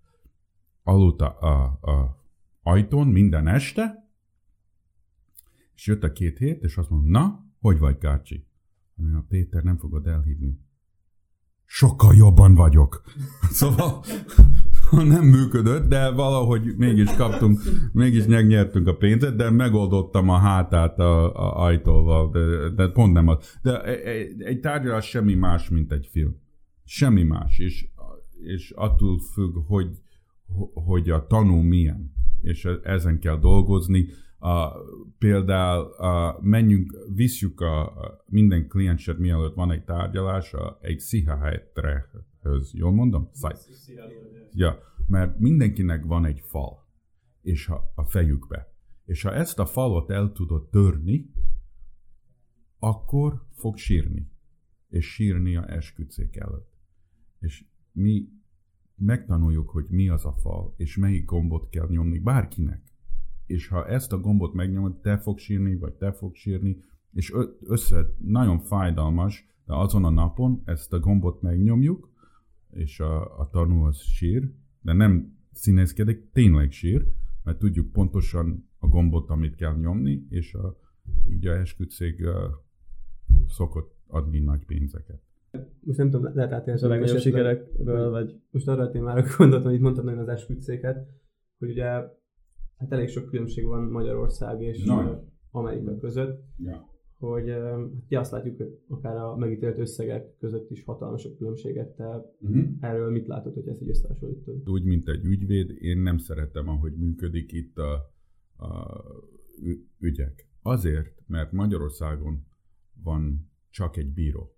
[0.83, 2.23] aludt a, a, a
[2.61, 4.09] ajtón minden este,
[5.75, 8.45] és jött a két hét, és azt mondta, na, hogy vagy Kárcsi?
[9.13, 10.59] A Péter nem fogod elhívni.
[11.65, 13.01] Sokkal jobban vagyok.
[13.59, 14.03] Szóval
[15.13, 17.59] nem működött, de valahogy mégis kaptunk,
[17.93, 23.27] mégis megnyertünk a pénzet, de megoldottam a hátát a, a ajtóval, de, de pont nem
[23.27, 23.57] az.
[23.61, 26.35] De egy, egy tárgyalás semmi más, mint egy film.
[26.83, 27.87] Semmi más, és,
[28.41, 30.01] és attól függ, hogy,
[30.73, 34.07] hogy a tanú milyen, és ezen kell dolgozni.
[34.39, 34.71] A,
[35.17, 42.09] például a, menjünk, visszük a, a minden klienset, mielőtt van egy tárgyalása, egy pszichiátre
[42.41, 42.73] höz.
[42.73, 43.29] Jól mondom?
[44.53, 46.87] Ja, mert mindenkinek van egy fal
[47.47, 48.73] és ha, a fejükbe.
[49.05, 51.31] És ha ezt a falat el tudod törni,
[52.79, 54.31] akkor fog sírni.
[54.87, 56.71] És sírni a esküdszék előtt.
[57.39, 57.65] És
[57.97, 58.29] mi
[58.95, 62.81] megtanuljuk, hogy mi az a fal, és melyik gombot kell nyomni bárkinek.
[63.45, 66.77] És ha ezt a gombot megnyomod, te fog sírni, vagy te fog sírni,
[67.11, 72.09] és össze nagyon fájdalmas, de azon a napon ezt a gombot megnyomjuk,
[72.69, 77.07] és a, a tanú az sír, de nem színészkedik, tényleg sír,
[77.43, 80.79] mert tudjuk pontosan a gombot, amit kell nyomni, és a,
[81.29, 82.25] így a esküdszég
[83.47, 85.26] szokott adni nagy pénzeket.
[85.79, 89.79] Most nem tudom, lehet átélni a legnagyobb sikerekről, vagy most arra a témára gondoltam, hogy
[89.79, 91.07] mondtad nagyon az esküdszéket,
[91.57, 91.85] hogy ugye
[92.77, 95.15] hát elég sok különbség van Magyarország és no.
[95.51, 96.43] Amerika között.
[96.57, 97.45] Ja hogy
[98.07, 102.05] ja, azt látjuk, hogy akár a megítélt összegek között is hatalmas a különbségek, te
[102.39, 102.65] uh-huh.
[102.79, 104.69] erről mit látod, hogy ezt így összehasonlítod?
[104.69, 107.93] Úgy, mint egy ügyvéd, én nem szeretem, ahogy működik itt a,
[108.65, 109.03] a
[109.99, 110.49] ügyek.
[110.61, 112.45] Azért, mert Magyarországon
[113.03, 114.56] van csak egy bíró,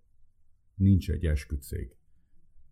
[0.80, 1.96] nincs egy esküdszék.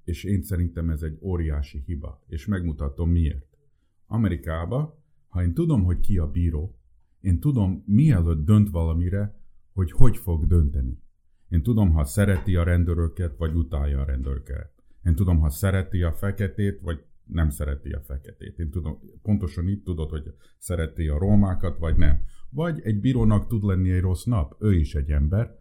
[0.05, 3.59] És én szerintem ez egy óriási hiba, és megmutatom miért.
[4.07, 6.79] Amerikába, ha én tudom, hogy ki a bíró,
[7.21, 9.41] én tudom, mielőtt dönt valamire,
[9.73, 11.03] hogy hogy fog dönteni.
[11.49, 14.73] Én tudom, ha szereti a rendőröket, vagy utálja a rendőröket.
[15.05, 18.59] Én tudom, ha szereti a feketét, vagy nem szereti a feketét.
[18.59, 22.21] Én tudom, pontosan így tudod, hogy szereti a rómákat, vagy nem.
[22.51, 25.57] Vagy egy bírónak tud lenni egy rossz nap, ő is egy ember,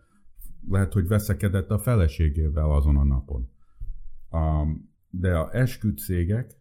[0.70, 3.50] lehet, hogy veszekedett a feleségével azon a napon.
[4.32, 6.56] Um, de a esküdszégek,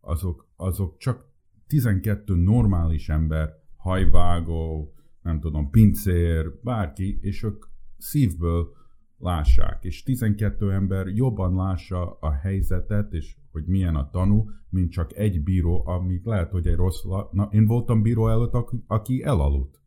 [0.00, 1.28] azok, azok csak
[1.66, 7.64] 12 normális ember, hajvágó, nem tudom, pincér, bárki, és ők
[7.96, 8.72] szívből
[9.18, 15.16] lássák, és 12 ember jobban lássa a helyzetet, és hogy milyen a tanú, mint csak
[15.16, 17.02] egy bíró, amit lehet, hogy egy rossz...
[17.32, 18.54] Na, én voltam bíró előtt,
[18.86, 19.80] aki elaludt.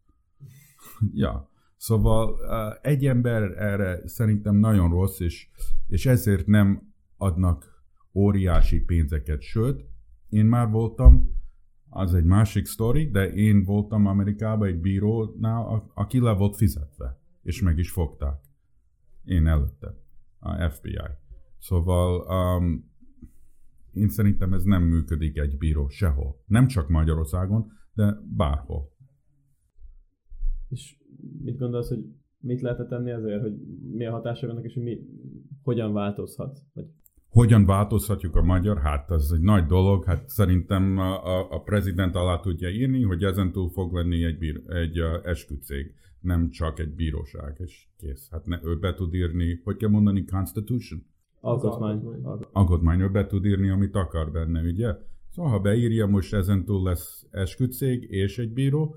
[1.13, 1.51] ja.
[1.83, 2.39] Szóval
[2.81, 5.49] egy ember erre szerintem nagyon rossz, és,
[5.87, 9.41] és ezért nem adnak óriási pénzeket.
[9.41, 9.85] Sőt,
[10.29, 11.39] én már voltam,
[11.89, 17.61] az egy másik sztori, de én voltam Amerikában egy bírónál, aki le volt fizetve, és
[17.61, 18.41] meg is fogták.
[19.23, 19.97] Én előtte,
[20.39, 20.97] a FBI.
[21.57, 22.25] Szóval
[22.57, 22.91] um,
[23.91, 26.43] én szerintem ez nem működik egy bíró sehol.
[26.45, 28.91] Nem csak Magyarországon, de bárhol.
[30.69, 31.01] És
[31.43, 32.05] mit gondolsz, hogy
[32.39, 33.53] mit lehet tenni ezért, hogy
[33.91, 34.99] mi a hatása vannak, és hogy mi,
[35.63, 36.59] hogyan változhat?
[36.73, 36.85] Vagy...
[37.29, 38.77] Hogyan változhatjuk a magyar?
[38.77, 40.03] Hát ez egy nagy dolog.
[40.05, 44.61] Hát szerintem a, a, a prezident alá tudja írni, hogy ezentúl fog lenni egy, bír,
[44.67, 48.29] egy uh, esküdtség, nem csak egy bíróság, és kész.
[48.31, 51.05] Hát ne, ő be tud írni, hogy kell mondani, constitution?
[51.39, 52.01] Alkotmány.
[52.51, 54.95] Alkotmány, ő be tud írni, amit akar benne, ugye?
[55.29, 58.95] Szóval ha beírja, most ezentúl lesz esküdtség és egy bíró,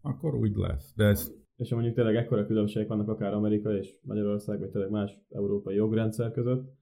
[0.00, 0.92] akkor úgy lesz.
[0.96, 4.90] De ez és ha mondjuk tényleg ekkora különbségek vannak akár Amerika és Magyarország, vagy tényleg
[4.90, 6.76] más európai jogrendszer között,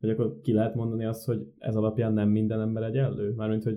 [0.00, 3.32] hogy akkor ki lehet mondani azt, hogy ez alapján nem minden ember egyenlő?
[3.34, 3.76] Mármint, hogy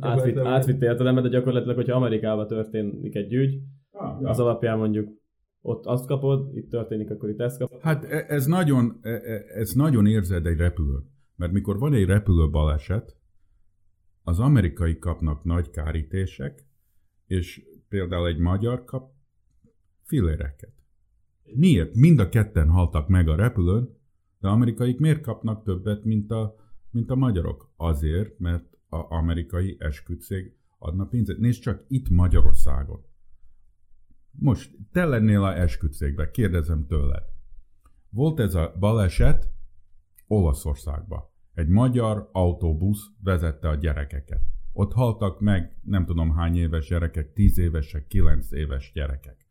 [0.00, 4.28] átvitt, átvitt értelemben, de gyakorlatilag, hogyha Amerikában történik egy ügy, ah, ja.
[4.28, 5.08] az alapján mondjuk
[5.60, 7.80] ott azt kapod, itt történik, akkor itt ezt kapod.
[7.80, 10.98] Hát e, ez nagyon, e, e, ez nagyon érzed egy repülő.
[11.36, 13.16] Mert mikor van egy repülő baleset,
[14.22, 16.64] az amerikai kapnak nagy kárítések,
[17.26, 19.18] és például egy magyar kap
[20.10, 20.72] filléreket.
[21.54, 21.94] Miért?
[21.94, 23.96] Mind a ketten haltak meg a repülőn,
[24.40, 26.56] de amerikaik miért kapnak többet, mint a,
[26.90, 27.72] mint a magyarok?
[27.76, 31.38] Azért, mert az amerikai esküdszég adna pénzet.
[31.38, 33.04] Nézd csak itt Magyarországon.
[34.30, 37.22] Most te lennél a esküdszégbe, kérdezem tőled.
[38.08, 39.50] Volt ez a baleset
[40.26, 41.34] Olaszországba.
[41.54, 44.42] Egy magyar autóbusz vezette a gyerekeket.
[44.72, 49.49] Ott haltak meg nem tudom hány éves gyerekek, tíz évesek, kilenc éves gyerekek.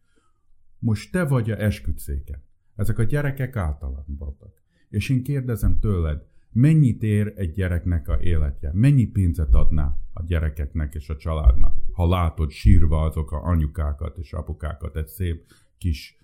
[0.80, 2.44] Most te vagy a esküdszéken.
[2.76, 4.62] Ezek a gyerekek általán voltak.
[4.90, 8.72] És én kérdezem tőled, mennyit ér egy gyereknek a életje?
[8.74, 11.76] Mennyi pénzet adná a gyerekeknek és a családnak?
[11.92, 15.46] Ha látod sírva azok a anyukákat és apukákat, egy szép
[15.78, 16.18] kis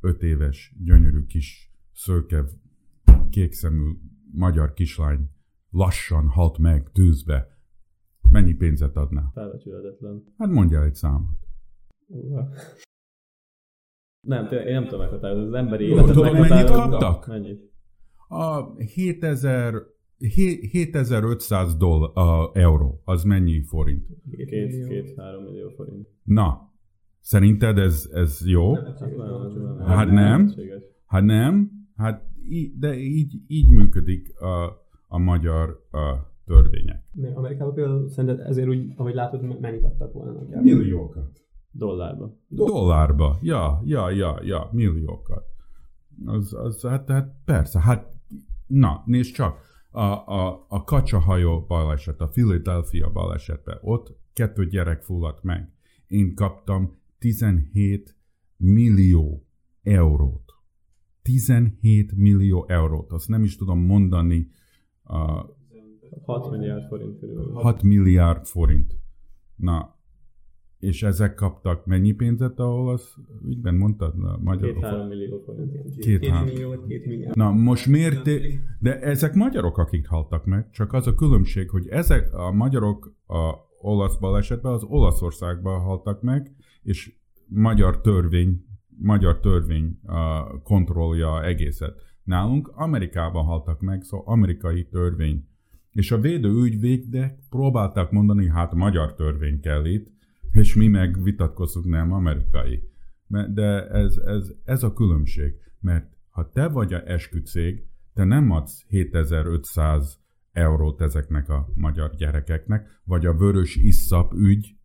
[0.00, 2.44] öt éves, gyönyörű kis szőke,
[3.30, 3.92] kékszemű
[4.32, 5.30] magyar kislány
[5.70, 7.58] lassan halt meg tűzbe.
[8.30, 9.30] Mennyi pénzet adná?
[9.32, 10.24] Felbecsülhetetlen.
[10.38, 11.38] Hát mondja egy számot.
[14.24, 17.26] Nem, én nem tudom meghatározni, az emberi életet Tudod, mennyit kaptak?
[17.26, 17.72] Mennyit?
[18.28, 19.74] A 7000
[20.18, 24.06] 7500 doll, uh, euró, az mennyi forint?
[24.88, 26.08] Két-három millió forint.
[26.22, 26.72] Na,
[27.20, 28.74] szerinted ez, ez jó?
[29.86, 30.52] Hát nem.
[31.06, 31.70] Hát nem.
[31.96, 37.04] Hát í- de így, így működik a, a magyar a törvények.
[37.34, 40.60] Amerikában például szerinted ezért úgy, ahogy látod, mennyit adtak volna?
[40.60, 41.42] Milliókat.
[41.76, 42.36] Dollárba.
[42.48, 45.44] Dollárba, ja, ja, ja, ja, milliókat.
[46.26, 48.12] Az, az, hát, hát persze, hát
[48.66, 49.58] na, nézd csak,
[49.90, 55.72] a, a, a kacsahajó baleset, a Philadelphia balesetben, ott kettő gyerek fulladt meg.
[56.06, 58.16] Én kaptam 17
[58.56, 59.46] millió
[59.82, 60.52] eurót.
[61.22, 64.50] 17 millió eurót, azt nem is tudom mondani.
[65.04, 65.52] Uh,
[66.22, 67.52] 6 milliárd forint körül.
[67.52, 68.96] 6 milliárd forint.
[69.56, 69.93] Na,
[70.84, 73.16] és ezek kaptak mennyi pénzet a olasz
[73.46, 74.14] ügyben, mondtad?
[74.24, 74.74] A magyarok?
[74.74, 75.96] Két-három millió forint.
[75.98, 77.36] Két, millió, két milliárd.
[77.36, 78.30] Na most miért?
[78.78, 83.54] De ezek magyarok, akik haltak meg, csak az a különbség, hogy ezek a magyarok a
[83.80, 87.12] olasz balesetben az Olaszországban haltak meg, és
[87.46, 88.64] magyar törvény,
[88.98, 91.94] magyar törvény a kontrollja egészet.
[92.22, 95.44] Nálunk Amerikában haltak meg, szóval amerikai törvény.
[95.90, 100.12] És a védő ügyvédek próbálták mondani, hát magyar törvény kell itt,
[100.54, 102.82] és mi meg vitatkozunk, nem amerikai.
[103.54, 108.84] De ez, ez, ez a különbség, mert ha te vagy a esküdszég, te nem adsz
[108.88, 110.18] 7500
[110.52, 114.76] eurót ezeknek a magyar gyerekeknek, vagy a vörös isszap ügy,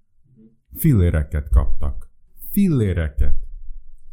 [0.74, 2.10] filléreket kaptak.
[2.52, 3.49] Filléreket.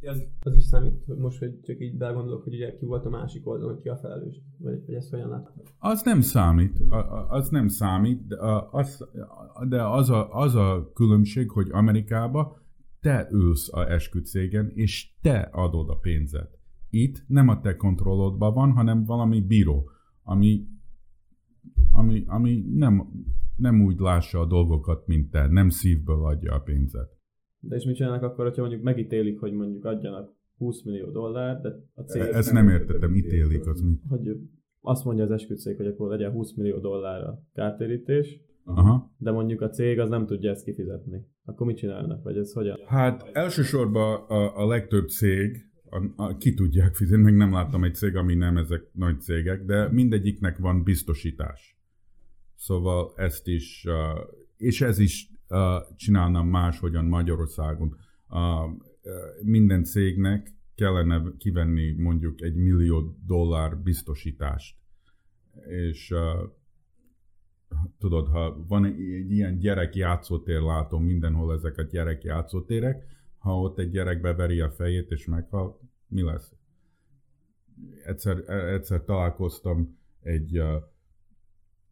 [0.00, 3.46] Az, az is számít, most, hogy csak így belegondolok, hogy ugye ki volt a másik
[3.46, 5.66] oldalon, ki a felelős, vagy, vagy ezt hogyan láthatod?
[5.78, 6.80] Az nem számít,
[7.28, 8.37] az nem számít, de
[8.70, 9.09] az,
[9.68, 12.59] de az, a, az a különbség, hogy Amerikába
[13.00, 16.59] te ülsz a esküdszégen, és te adod a pénzet.
[16.90, 19.90] Itt nem a te kontrollodban van, hanem valami bíró,
[20.22, 20.66] ami,
[21.90, 23.24] ami, ami nem,
[23.56, 27.15] nem úgy lássa a dolgokat, mint te, nem szívből adja a pénzet.
[27.68, 31.68] De és mit csinálnak akkor, hogyha mondjuk megítélik, hogy mondjuk adjanak 20 millió dollár, de
[31.94, 32.22] a cég...
[32.22, 34.00] Ezt nem, értettem, ítélik, az mi?
[34.09, 34.37] Hogy
[34.81, 39.14] azt mondja az esküdszék, hogy akkor legyen 20 millió dollár a kártérítés, Aha.
[39.18, 41.26] de mondjuk a cég az nem tudja ezt kifizetni.
[41.44, 42.79] Akkor mit csinálnak, vagy ez hogyan?
[42.87, 47.94] Hát elsősorban a, a legtöbb cég, a, a, ki tudják fizetni, még nem láttam egy
[47.94, 51.79] cég, ami nem ezek nagy cégek, de mindegyiknek van biztosítás.
[52.55, 53.94] Szóval ezt is, uh,
[54.57, 55.31] és ez is
[55.96, 57.96] csinálnám máshogyan Magyarországon.
[59.42, 64.76] Minden cégnek kellene kivenni mondjuk egy millió dollár biztosítást.
[65.68, 66.14] És
[67.98, 73.04] tudod, ha van egy ilyen gyerek játszótér, látom mindenhol ezek a gyerek játszótérek,
[73.38, 76.52] ha ott egy gyerek beveri a fejét és meghal, mi lesz?
[78.04, 80.82] Egyszer, egyszer találkoztam egy, uh,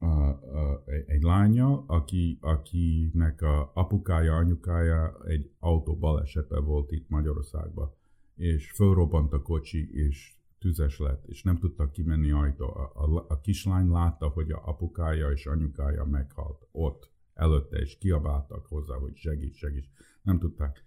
[0.04, 7.92] uh, uh, egy lánya, aki, akinek a apukája, anyukája egy autóbalesetben volt itt Magyarországban,
[8.34, 12.66] és fölrobbant a kocsi, és tüzes lett, és nem tudtak kimenni ajtó.
[12.66, 18.66] A, a, a kislány látta, hogy a apukája és anyukája meghalt ott, előtte, és kiabáltak
[18.66, 19.88] hozzá, hogy segíts, segíts.
[20.22, 20.84] Nem tudták,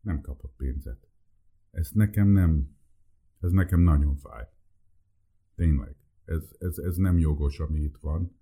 [0.00, 1.08] nem kapott pénzet.
[1.70, 2.76] Ez nekem nem,
[3.40, 4.48] ez nekem nagyon fáj.
[5.54, 5.96] Tényleg.
[6.24, 8.37] Ez, ez, ez nem jogos, ami itt van.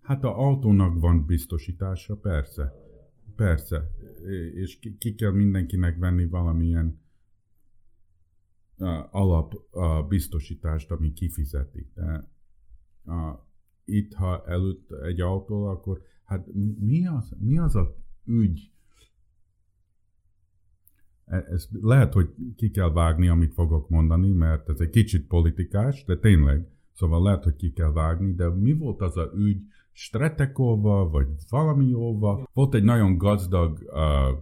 [0.00, 2.72] Hát a autónak van biztosítása, persze.
[3.36, 3.90] Persze.
[4.54, 7.00] És ki, ki kell mindenkinek venni valamilyen
[9.10, 11.90] alap a biztosítást, ami kifizeti.
[11.94, 12.30] De
[13.12, 13.46] a,
[13.84, 16.46] itt, ha előtt egy autó, akkor hát
[16.78, 18.70] mi az, mi az a ügy?
[21.24, 26.04] E, ez lehet, hogy ki kell vágni, amit fogok mondani, mert ez egy kicsit politikás,
[26.04, 31.08] de tényleg, szóval lehet, hogy ki kell vágni, de mi volt az a ügy Stretekova,
[31.08, 32.48] vagy valami jóval?
[32.52, 34.38] Volt egy nagyon gazdag uh,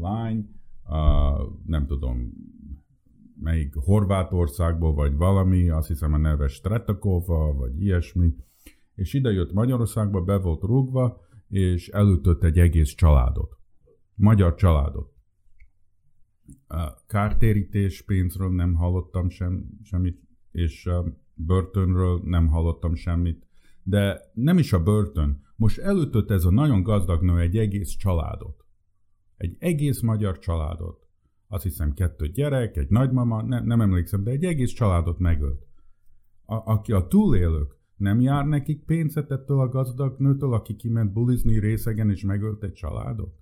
[0.00, 0.48] lány,
[0.88, 2.32] uh, nem tudom,
[3.40, 8.34] melyik Horvátországból, vagy valami, azt hiszem a neve Stretakova, vagy ilyesmi,
[8.94, 13.56] és ide jött Magyarországba, be volt rúgva, és elütött egy egész családot.
[14.14, 15.12] Magyar családot.
[16.66, 20.20] A kártérítés pénzről nem hallottam sem, semmit,
[20.50, 20.90] és
[21.36, 23.46] börtönről nem hallottam semmit,
[23.82, 25.44] de nem is a börtön.
[25.56, 28.64] Most elütött ez a nagyon gazdag nő egy egész családot.
[29.36, 31.06] Egy egész magyar családot
[31.48, 35.66] azt hiszem kettő gyerek, egy nagymama, ne, nem emlékszem, de egy egész családot megölt.
[36.44, 41.58] A, aki a túlélők, nem jár nekik pénzet ettől a gazdag nőtől, aki kiment bulizni
[41.58, 43.34] részegen és megölt egy családot?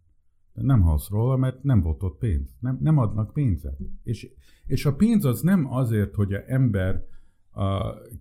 [0.53, 2.57] De nem halsz róla, mert nem volt ott pénz.
[2.61, 3.79] Nem, nem adnak pénzet.
[4.03, 4.29] És,
[4.67, 7.05] és a pénz az nem azért, hogy a ember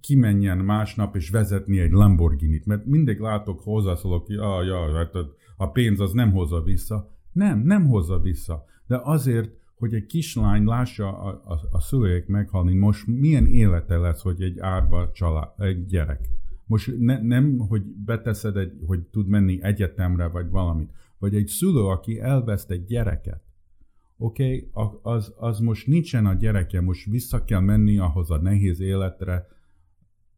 [0.01, 5.15] kimenjen másnap és vezetni egy Lamborghini-t, mert mindig látok, hozzászólok, hogy ah, ja, hát
[5.57, 7.11] a pénz az nem hozza vissza.
[7.31, 8.65] Nem, nem hozza vissza.
[8.87, 14.21] De azért, hogy egy kislány lássa a, a, a szülők meghalni, most milyen élete lesz,
[14.21, 16.29] hogy egy árva család, egy gyerek.
[16.65, 21.85] Most ne, nem, hogy beteszed, egy, hogy tud menni egyetemre, vagy valamit, vagy egy szülő,
[21.85, 23.41] aki elveszt egy gyereket,
[24.17, 28.79] oké, okay, az, az most nincsen a gyereke, most vissza kell menni ahhoz a nehéz
[28.79, 29.47] életre,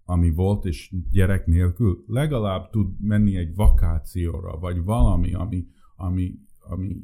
[0.03, 6.97] ami volt, és gyerek nélkül, legalább tud menni egy vakációra, vagy valami, ami, ami, ami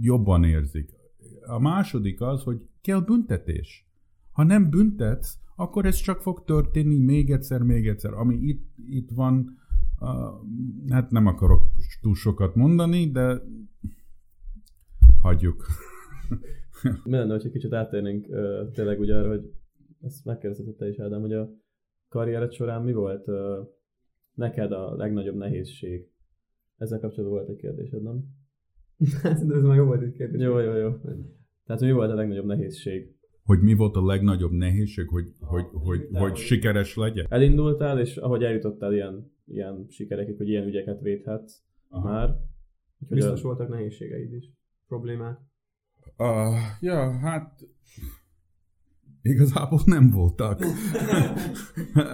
[0.00, 0.98] jobban érzik
[1.46, 3.88] a második az, hogy kell büntetés.
[4.32, 8.12] Ha nem büntetsz, akkor ez csak fog történni még egyszer, még egyszer.
[8.12, 9.58] Ami itt, itt van,
[9.98, 10.08] uh,
[10.88, 13.42] hát nem akarok túl sokat mondani, de
[15.20, 15.66] hagyjuk.
[17.04, 19.50] Mi lenne, hogy egy kicsit átérnénk uh, tényleg ugye arra, hogy
[20.02, 21.50] ezt megkérdezted te is, Ádám, hogy a
[22.08, 23.36] karriered során mi volt uh,
[24.34, 26.08] neked a legnagyobb nehézség?
[26.76, 28.24] Ezzel kapcsolatban volt egy kérdésed, nem?
[29.22, 30.40] Hát, ez már jó volt egy kérdés.
[30.40, 30.92] Jó, jó, jó.
[31.64, 33.14] Tehát mi volt a legnagyobb nehézség?
[33.44, 37.26] Hogy mi volt a legnagyobb nehézség, hogy, ah, hogy, hogy, hogy, hogy sikeres legyen?
[37.28, 42.08] Elindultál, és ahogy eljutottál ilyen, ilyen sikerekig, hogy ilyen ügyeket védhetsz Aha.
[42.08, 42.28] már.
[42.98, 43.46] Úgyhogy Biztos a...
[43.46, 44.50] voltak nehézségeid is,
[44.86, 45.38] problémák.
[46.16, 47.64] Uh, ja, hát
[49.22, 50.60] Igazából nem voltak.
[51.94, 52.04] uh,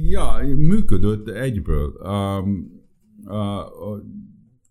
[0.10, 1.92] ja, működött egyből.
[2.02, 2.82] Um,
[3.24, 4.00] uh,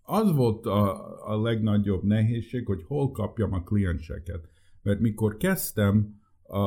[0.02, 4.48] az volt a, a legnagyobb nehézség, hogy hol kapjam a klienseket.
[4.82, 6.58] Mert mikor kezdtem, uh,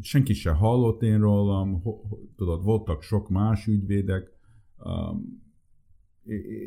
[0.00, 2.00] senki se hallott én rólam, ho,
[2.36, 4.32] tudod, voltak sok más ügyvédek,
[4.84, 5.42] um,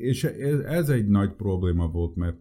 [0.02, 0.24] és
[0.64, 2.38] ez egy nagy probléma volt, mert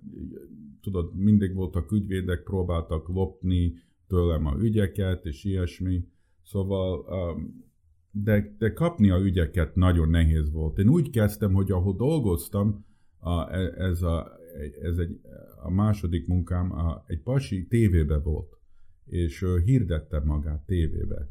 [0.87, 3.75] tudod, mindig voltak ügyvédek, próbáltak lopni
[4.07, 6.09] tőlem a ügyeket, és ilyesmi.
[6.43, 7.65] Szóval, um,
[8.11, 10.79] de, de kapni a ügyeket nagyon nehéz volt.
[10.79, 12.85] Én úgy kezdtem, hogy ahol dolgoztam,
[13.23, 14.33] e, ez, a,
[14.81, 15.21] ez egy,
[15.63, 16.75] a második munkám
[17.07, 18.57] egy pasi tévébe volt,
[19.05, 21.29] és hirdette magát tévébe.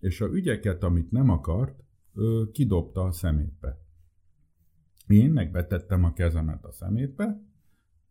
[0.00, 1.84] És a ügyeket, amit nem akart,
[2.52, 3.80] kidobta a szemétbe.
[5.06, 7.47] Én megvetettem a kezemet a szemétbe,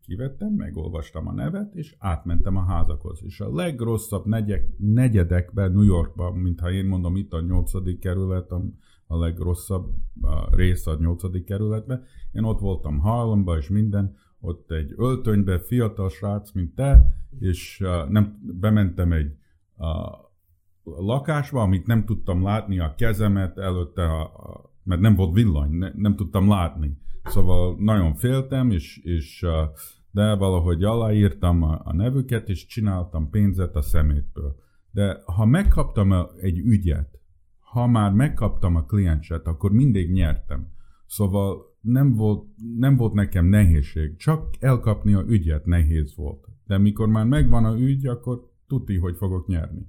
[0.08, 3.20] kivettem, megolvastam a nevet, és átmentem a házakhoz.
[3.24, 8.62] És a legrosszabb negyek, negyedekben New Yorkban, mintha én mondom, itt a nyolcadik kerület, a,
[9.06, 15.58] legrosszabb a rész a nyolcadik kerületben, én ott voltam Harlemba és minden, ott egy öltönybe,
[15.58, 19.32] fiatal srác, mint te, és uh, nem, bementem egy
[19.76, 19.86] uh,
[20.82, 25.90] lakásba, amit nem tudtam látni a kezemet előtte, a, a, mert nem volt villany, ne,
[25.94, 26.98] nem tudtam látni.
[27.24, 29.50] Szóval nagyon féltem, és, és uh,
[30.18, 34.56] de valahogy aláírtam a, a nevüket, és csináltam pénzet a szemétből.
[34.90, 37.20] De ha megkaptam egy ügyet,
[37.60, 40.72] ha már megkaptam a klienset, akkor mindig nyertem.
[41.06, 42.46] Szóval nem volt,
[42.78, 46.46] nem volt nekem nehézség, csak elkapni a ügyet nehéz volt.
[46.66, 49.86] De mikor már megvan a ügy, akkor tuti, hogy fogok nyerni.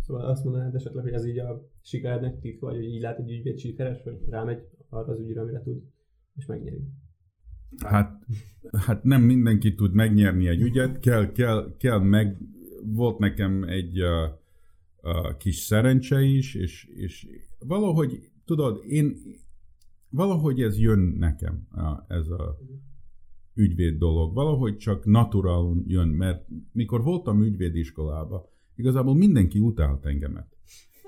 [0.00, 3.30] Szóval azt mondanád esetleg, hogy ez így a sikerednek titka, vagy hogy így lát egy
[3.30, 5.82] ügyvéd sikeres, hogy rámegy arra az ügyre, amire tud,
[6.34, 6.82] és megnyeri.
[7.84, 8.26] Hát,
[8.86, 12.38] hát nem mindenki tud megnyerni egy ügyet, kell, kell, kell meg,
[12.82, 14.08] volt nekem egy uh,
[15.02, 17.26] uh, kis szerencse is, és, és
[17.58, 19.16] valahogy, tudod, én,
[20.08, 22.58] valahogy ez jön nekem, uh, ez a
[23.54, 30.56] ügyvéd dolog, valahogy csak naturalon jön, mert mikor voltam ügyvédiskolába, igazából mindenki utált engemet.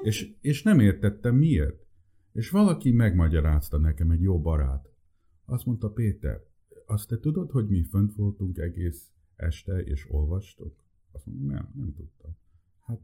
[0.02, 1.86] És, és nem értettem miért.
[2.32, 4.88] És valaki megmagyarázta nekem, egy jó barát.
[5.44, 6.40] Azt mondta, Péter,
[6.90, 10.84] azt te tudod, hogy mi fönt voltunk egész este, és olvastok?
[11.12, 12.36] Azt mondom, nem, nem tudtam.
[12.80, 13.00] Hát,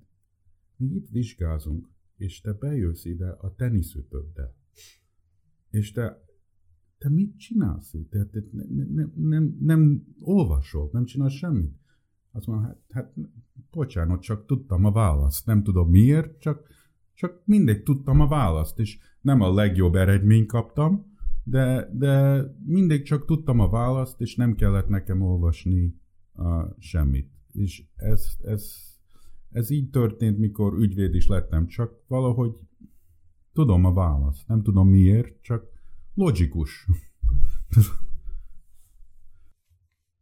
[0.76, 4.54] mi itt vizsgázunk, és te bejössz ide a teniszütöddel.
[5.70, 6.24] És te,
[6.98, 8.10] te mit csinálsz itt?
[8.10, 11.78] Te, te nem, nem, nem, nem olvasol, nem csinálsz semmit.
[12.30, 13.14] Azt mondom, hát, hát
[13.70, 15.46] bocsánat, csak tudtam a választ.
[15.46, 16.68] Nem tudom miért, csak,
[17.14, 21.15] csak mindig tudtam a választ, és nem a legjobb eredményt kaptam,
[21.48, 25.94] de, de mindig csak tudtam a választ, és nem kellett nekem olvasni
[26.34, 26.46] uh,
[26.78, 27.30] semmit.
[27.52, 28.72] És ez, ez,
[29.50, 32.52] ez így történt, mikor ügyvéd is lettem, csak valahogy
[33.52, 34.48] tudom a választ.
[34.48, 35.64] Nem tudom miért, csak
[36.14, 36.86] logikus.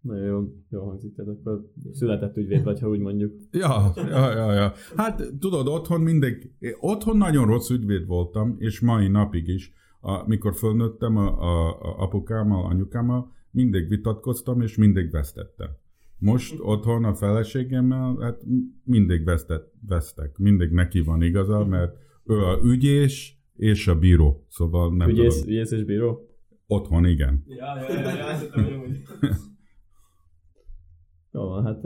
[0.00, 3.32] Nagyon jó, jó hangzik, tehát akkor született ügyvéd vagy, ha úgy mondjuk.
[3.50, 4.72] Ja, ja, ja, ja.
[4.96, 9.72] Hát tudod, otthon mindig, otthon nagyon rossz ügyvéd voltam, és mai napig is
[10.04, 15.68] a, mikor fölnőttem a, a, a apukámmal, anyukámmal, mindig vitatkoztam, és mindig vesztettem.
[16.18, 18.42] Most otthon a feleségemmel, hát
[18.84, 20.38] mindig vesztett, vesztek.
[20.38, 24.46] Mindig neki van igaza, mert ő a ügyés és a bíró.
[24.48, 25.52] Szóval nem ügyész, tudom.
[25.52, 26.28] Ügyész és bíró?
[26.66, 27.44] Otthon, igen.
[27.46, 28.78] Ja, ja, ja, ja,
[31.32, 31.84] Jó, hát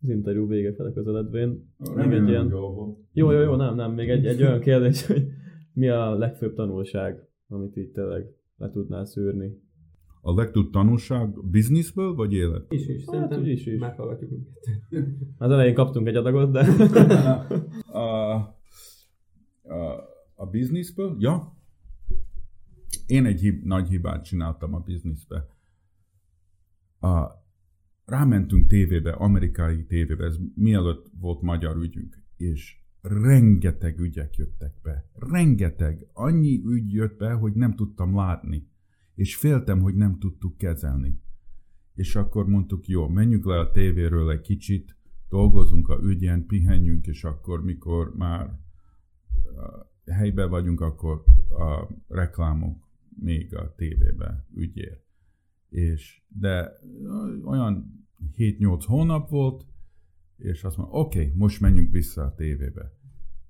[0.00, 1.74] az interjú vége fele közeledvén.
[1.94, 2.48] Még egy ilyen...
[3.12, 5.26] Jó, jó, jó, nem, nem, még egy, egy olyan kérdés, hogy
[5.72, 9.64] mi a legfőbb tanulság amit így tényleg le tudnál szűrni.
[10.20, 12.72] A legtöbb tanulság bizniszből, vagy élet?
[12.72, 13.78] Is is, szerintem hát, is, is.
[13.78, 14.54] meghallgatjuk minket.
[15.38, 16.60] Az elején kaptunk egy adagot, de...
[17.98, 18.34] a,
[19.62, 21.16] a, a bizniszből?
[21.18, 21.56] Ja.
[23.06, 25.48] Én egy hib, nagy hibát csináltam a bizniszbe.
[27.00, 27.44] A,
[28.04, 35.10] rámentünk tévébe, amerikai tévébe, ez mielőtt volt magyar ügyünk, és rengeteg ügyek jöttek be.
[35.14, 36.06] Rengeteg.
[36.12, 38.68] Annyi ügy jött be, hogy nem tudtam látni.
[39.14, 41.20] És féltem, hogy nem tudtuk kezelni.
[41.94, 44.96] És akkor mondtuk, jó, menjünk le a tévéről egy kicsit,
[45.28, 52.88] dolgozunk a ügyen, pihenjünk, és akkor, mikor már uh, helybe vagyunk, akkor a reklámok
[53.20, 55.00] még a tévébe ügyér.
[55.68, 56.72] És, de
[57.44, 59.66] olyan 7-8 hónap volt,
[60.36, 62.95] és azt mondja, oké, okay, most menjünk vissza a tévébe.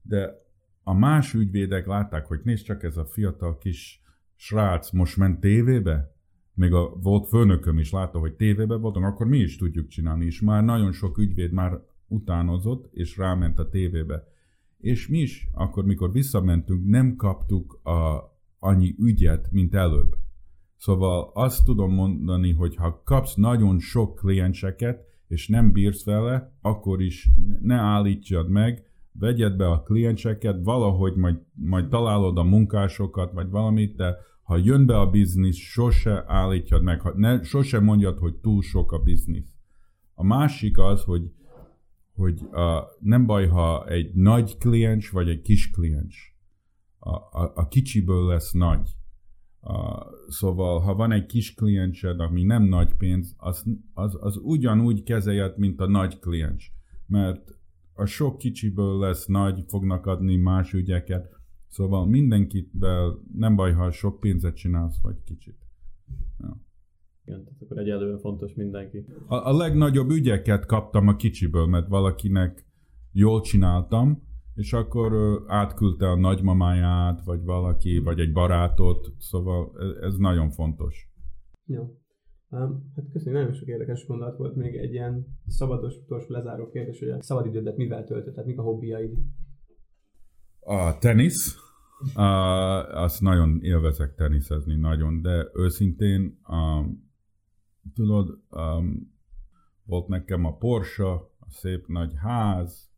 [0.09, 0.45] De
[0.83, 4.03] a más ügyvédek látták, hogy nézd csak ez a fiatal kis
[4.35, 6.15] srác most ment tévébe,
[6.55, 10.41] még a volt főnököm is látta, hogy tévébe voltunk, akkor mi is tudjuk csinálni, és
[10.41, 14.29] már nagyon sok ügyvéd már utánozott, és ráment a tévébe.
[14.79, 20.17] És mi is, akkor mikor visszamentünk, nem kaptuk a, annyi ügyet, mint előbb.
[20.77, 27.03] Szóval azt tudom mondani, hogy ha kapsz nagyon sok klienseket, és nem bírsz vele, akkor
[27.03, 27.29] is
[27.61, 28.86] ne állítsad meg,
[29.19, 34.87] vegyed be a klienseket, valahogy majd, majd találod a munkásokat, vagy valamit, de ha jön
[34.87, 39.57] be a biznisz, sose állítjad meg, ha ne, sose mondjad, hogy túl sok a biznisz.
[40.15, 41.31] A másik az, hogy,
[42.15, 42.59] hogy uh,
[43.01, 46.39] nem baj, ha egy nagy kliens vagy egy kis kliens.
[46.99, 48.97] A, a, a kicsiből lesz nagy.
[49.61, 49.73] Uh,
[50.29, 53.65] szóval, ha van egy kis kliensed, ami nem nagy pénz, az,
[53.95, 56.73] az, az ugyanúgy kezeljed, mint a nagy kliens.
[57.07, 57.56] Mert
[57.97, 61.35] a sok kicsiből lesz nagy, fognak adni más ügyeket.
[61.69, 65.57] Szóval mindenkitvel nem baj, ha sok pénzet csinálsz, vagy kicsit.
[66.39, 66.61] Ja.
[67.25, 69.05] Igen, tehát akkor egyelőre fontos mindenki.
[69.27, 72.67] A, a legnagyobb ügyeket kaptam a kicsiből, mert valakinek
[73.13, 74.23] jól csináltam,
[74.55, 81.11] és akkor átküldte a nagymamáját, vagy valaki, vagy egy barátot, szóval ez, ez nagyon fontos.
[81.67, 81.99] Jó.
[82.51, 82.71] Hát
[83.13, 84.57] köszönjük, nagyon sok érdekes gondolat volt.
[84.57, 88.63] Még egy ilyen szabados, utolsó lezáró kérdés, hogy a szabadidődet mivel töltöd, tehát mik a
[88.63, 89.19] hobbiaid?
[90.61, 91.57] A tenisz.
[92.15, 97.11] Uh, azt nagyon élvezek teniszezni, nagyon, de őszintén um,
[97.95, 99.15] tudod, um,
[99.85, 101.07] volt nekem a Porsche,
[101.39, 102.91] a szép nagy ház,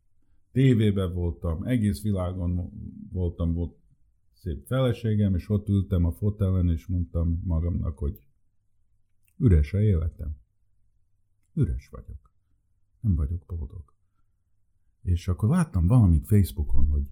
[0.53, 2.71] tévébe voltam, egész világon
[3.13, 3.77] voltam, volt
[4.33, 8.21] szép feleségem, és ott ültem a fotelen, és mondtam magamnak, hogy
[9.39, 10.36] üres a életem.
[11.55, 12.32] Üres vagyok.
[13.01, 13.95] Nem vagyok boldog.
[15.03, 17.11] És akkor láttam valamit Facebookon, hogy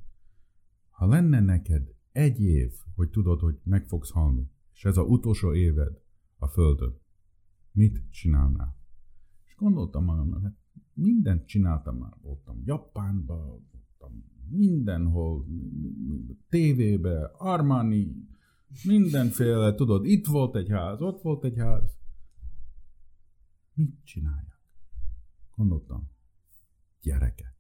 [0.91, 5.55] ha lenne neked egy év, hogy tudod, hogy meg fogsz halni, és ez a utolsó
[5.55, 6.01] éved
[6.37, 7.01] a Földön,
[7.73, 8.77] mit csinálnál?
[9.47, 10.57] És gondoltam magamnak, hát
[10.93, 12.17] mindent csináltam már.
[12.23, 15.47] Voltam Japánban, voltam mindenhol,
[16.49, 18.29] tévébe, Armani,
[18.85, 21.96] mindenféle, tudod, itt volt egy ház, ott volt egy ház.
[23.77, 24.61] Mit csináljak?
[25.57, 26.11] Gondoltam,
[27.03, 27.55] gyereket.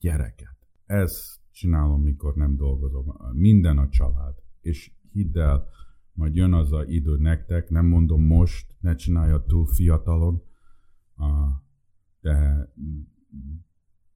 [0.00, 0.56] Gyereket.
[0.86, 3.16] Ezt csinálom, mikor nem dolgozom.
[3.32, 4.42] Minden a család.
[4.60, 5.68] És hidd el,
[6.12, 10.42] majd jön az a idő nektek, nem mondom most, ne csinálja túl fiatalon,
[12.20, 12.68] de,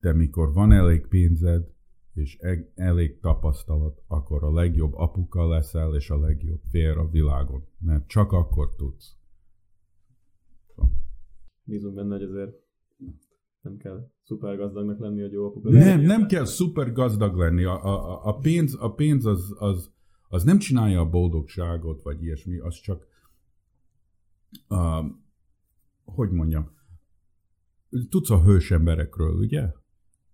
[0.01, 1.73] de mikor van elég pénzed,
[2.13, 7.67] és e, elég tapasztalat, akkor a legjobb apuka leszel, és a legjobb fér a világon.
[7.79, 9.20] Mert csak akkor tudsz.
[11.65, 12.53] Bízunk benne, hogy azért
[13.61, 15.71] nem kell szuper gazdagnak lenni, hogy jó apuka.
[15.71, 17.65] Nem, nem kell szuper gazdag lenni.
[17.65, 19.91] A, a, a pénz, a pénz az, az,
[20.29, 23.07] az nem csinálja a boldogságot, vagy ilyesmi, az csak,
[24.69, 25.05] uh,
[26.05, 26.71] hogy mondjam,
[28.09, 29.73] tudsz a hős emberekről, ugye?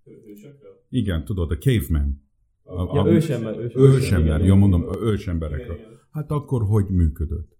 [0.04, 0.84] Hősökről?
[0.88, 2.24] Igen, tudod, a caveman.
[2.62, 3.58] A, ja, a, ősember.
[3.58, 5.78] Ősember, ősember jó, mondom, a ősemberekről.
[6.10, 7.56] Hát akkor hogy működött?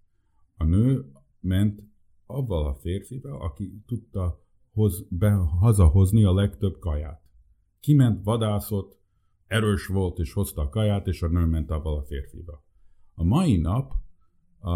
[0.57, 1.05] A nő
[1.39, 1.81] ment
[2.27, 7.21] avval a férfivel, aki tudta hoz, be, hazahozni a legtöbb kaját.
[7.79, 8.97] Kiment, vadászott,
[9.47, 12.63] erős volt, és hozta a kaját, és a nő ment avval a férfival.
[13.13, 13.93] A mai nap
[14.59, 14.71] a,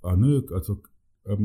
[0.00, 0.90] a nők azok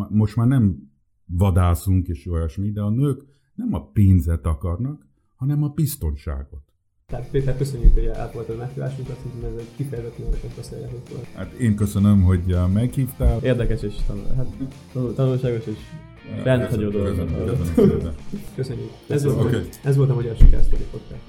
[0.10, 0.92] most már nem
[1.26, 6.73] vadászunk és olyasmi, de a nők nem a pénzet akarnak, hanem a biztonságot.
[7.14, 11.26] Tehát Péter, köszönjük, hogy elfogadtad a meghívásunkat, hogy ez egy kifejezetten érdekes beszélgetés volt.
[11.36, 13.40] Hát én köszönöm, hogy meghívtál.
[13.42, 14.48] Érdekes és tanul, hát,
[15.16, 15.78] tanulságos és
[16.44, 17.28] rendhagyó dolog.
[18.56, 18.90] Köszönjük.
[19.08, 19.62] Ez, volt, okay.
[19.84, 21.22] ez volt a Magyar Sikersztori Podcast.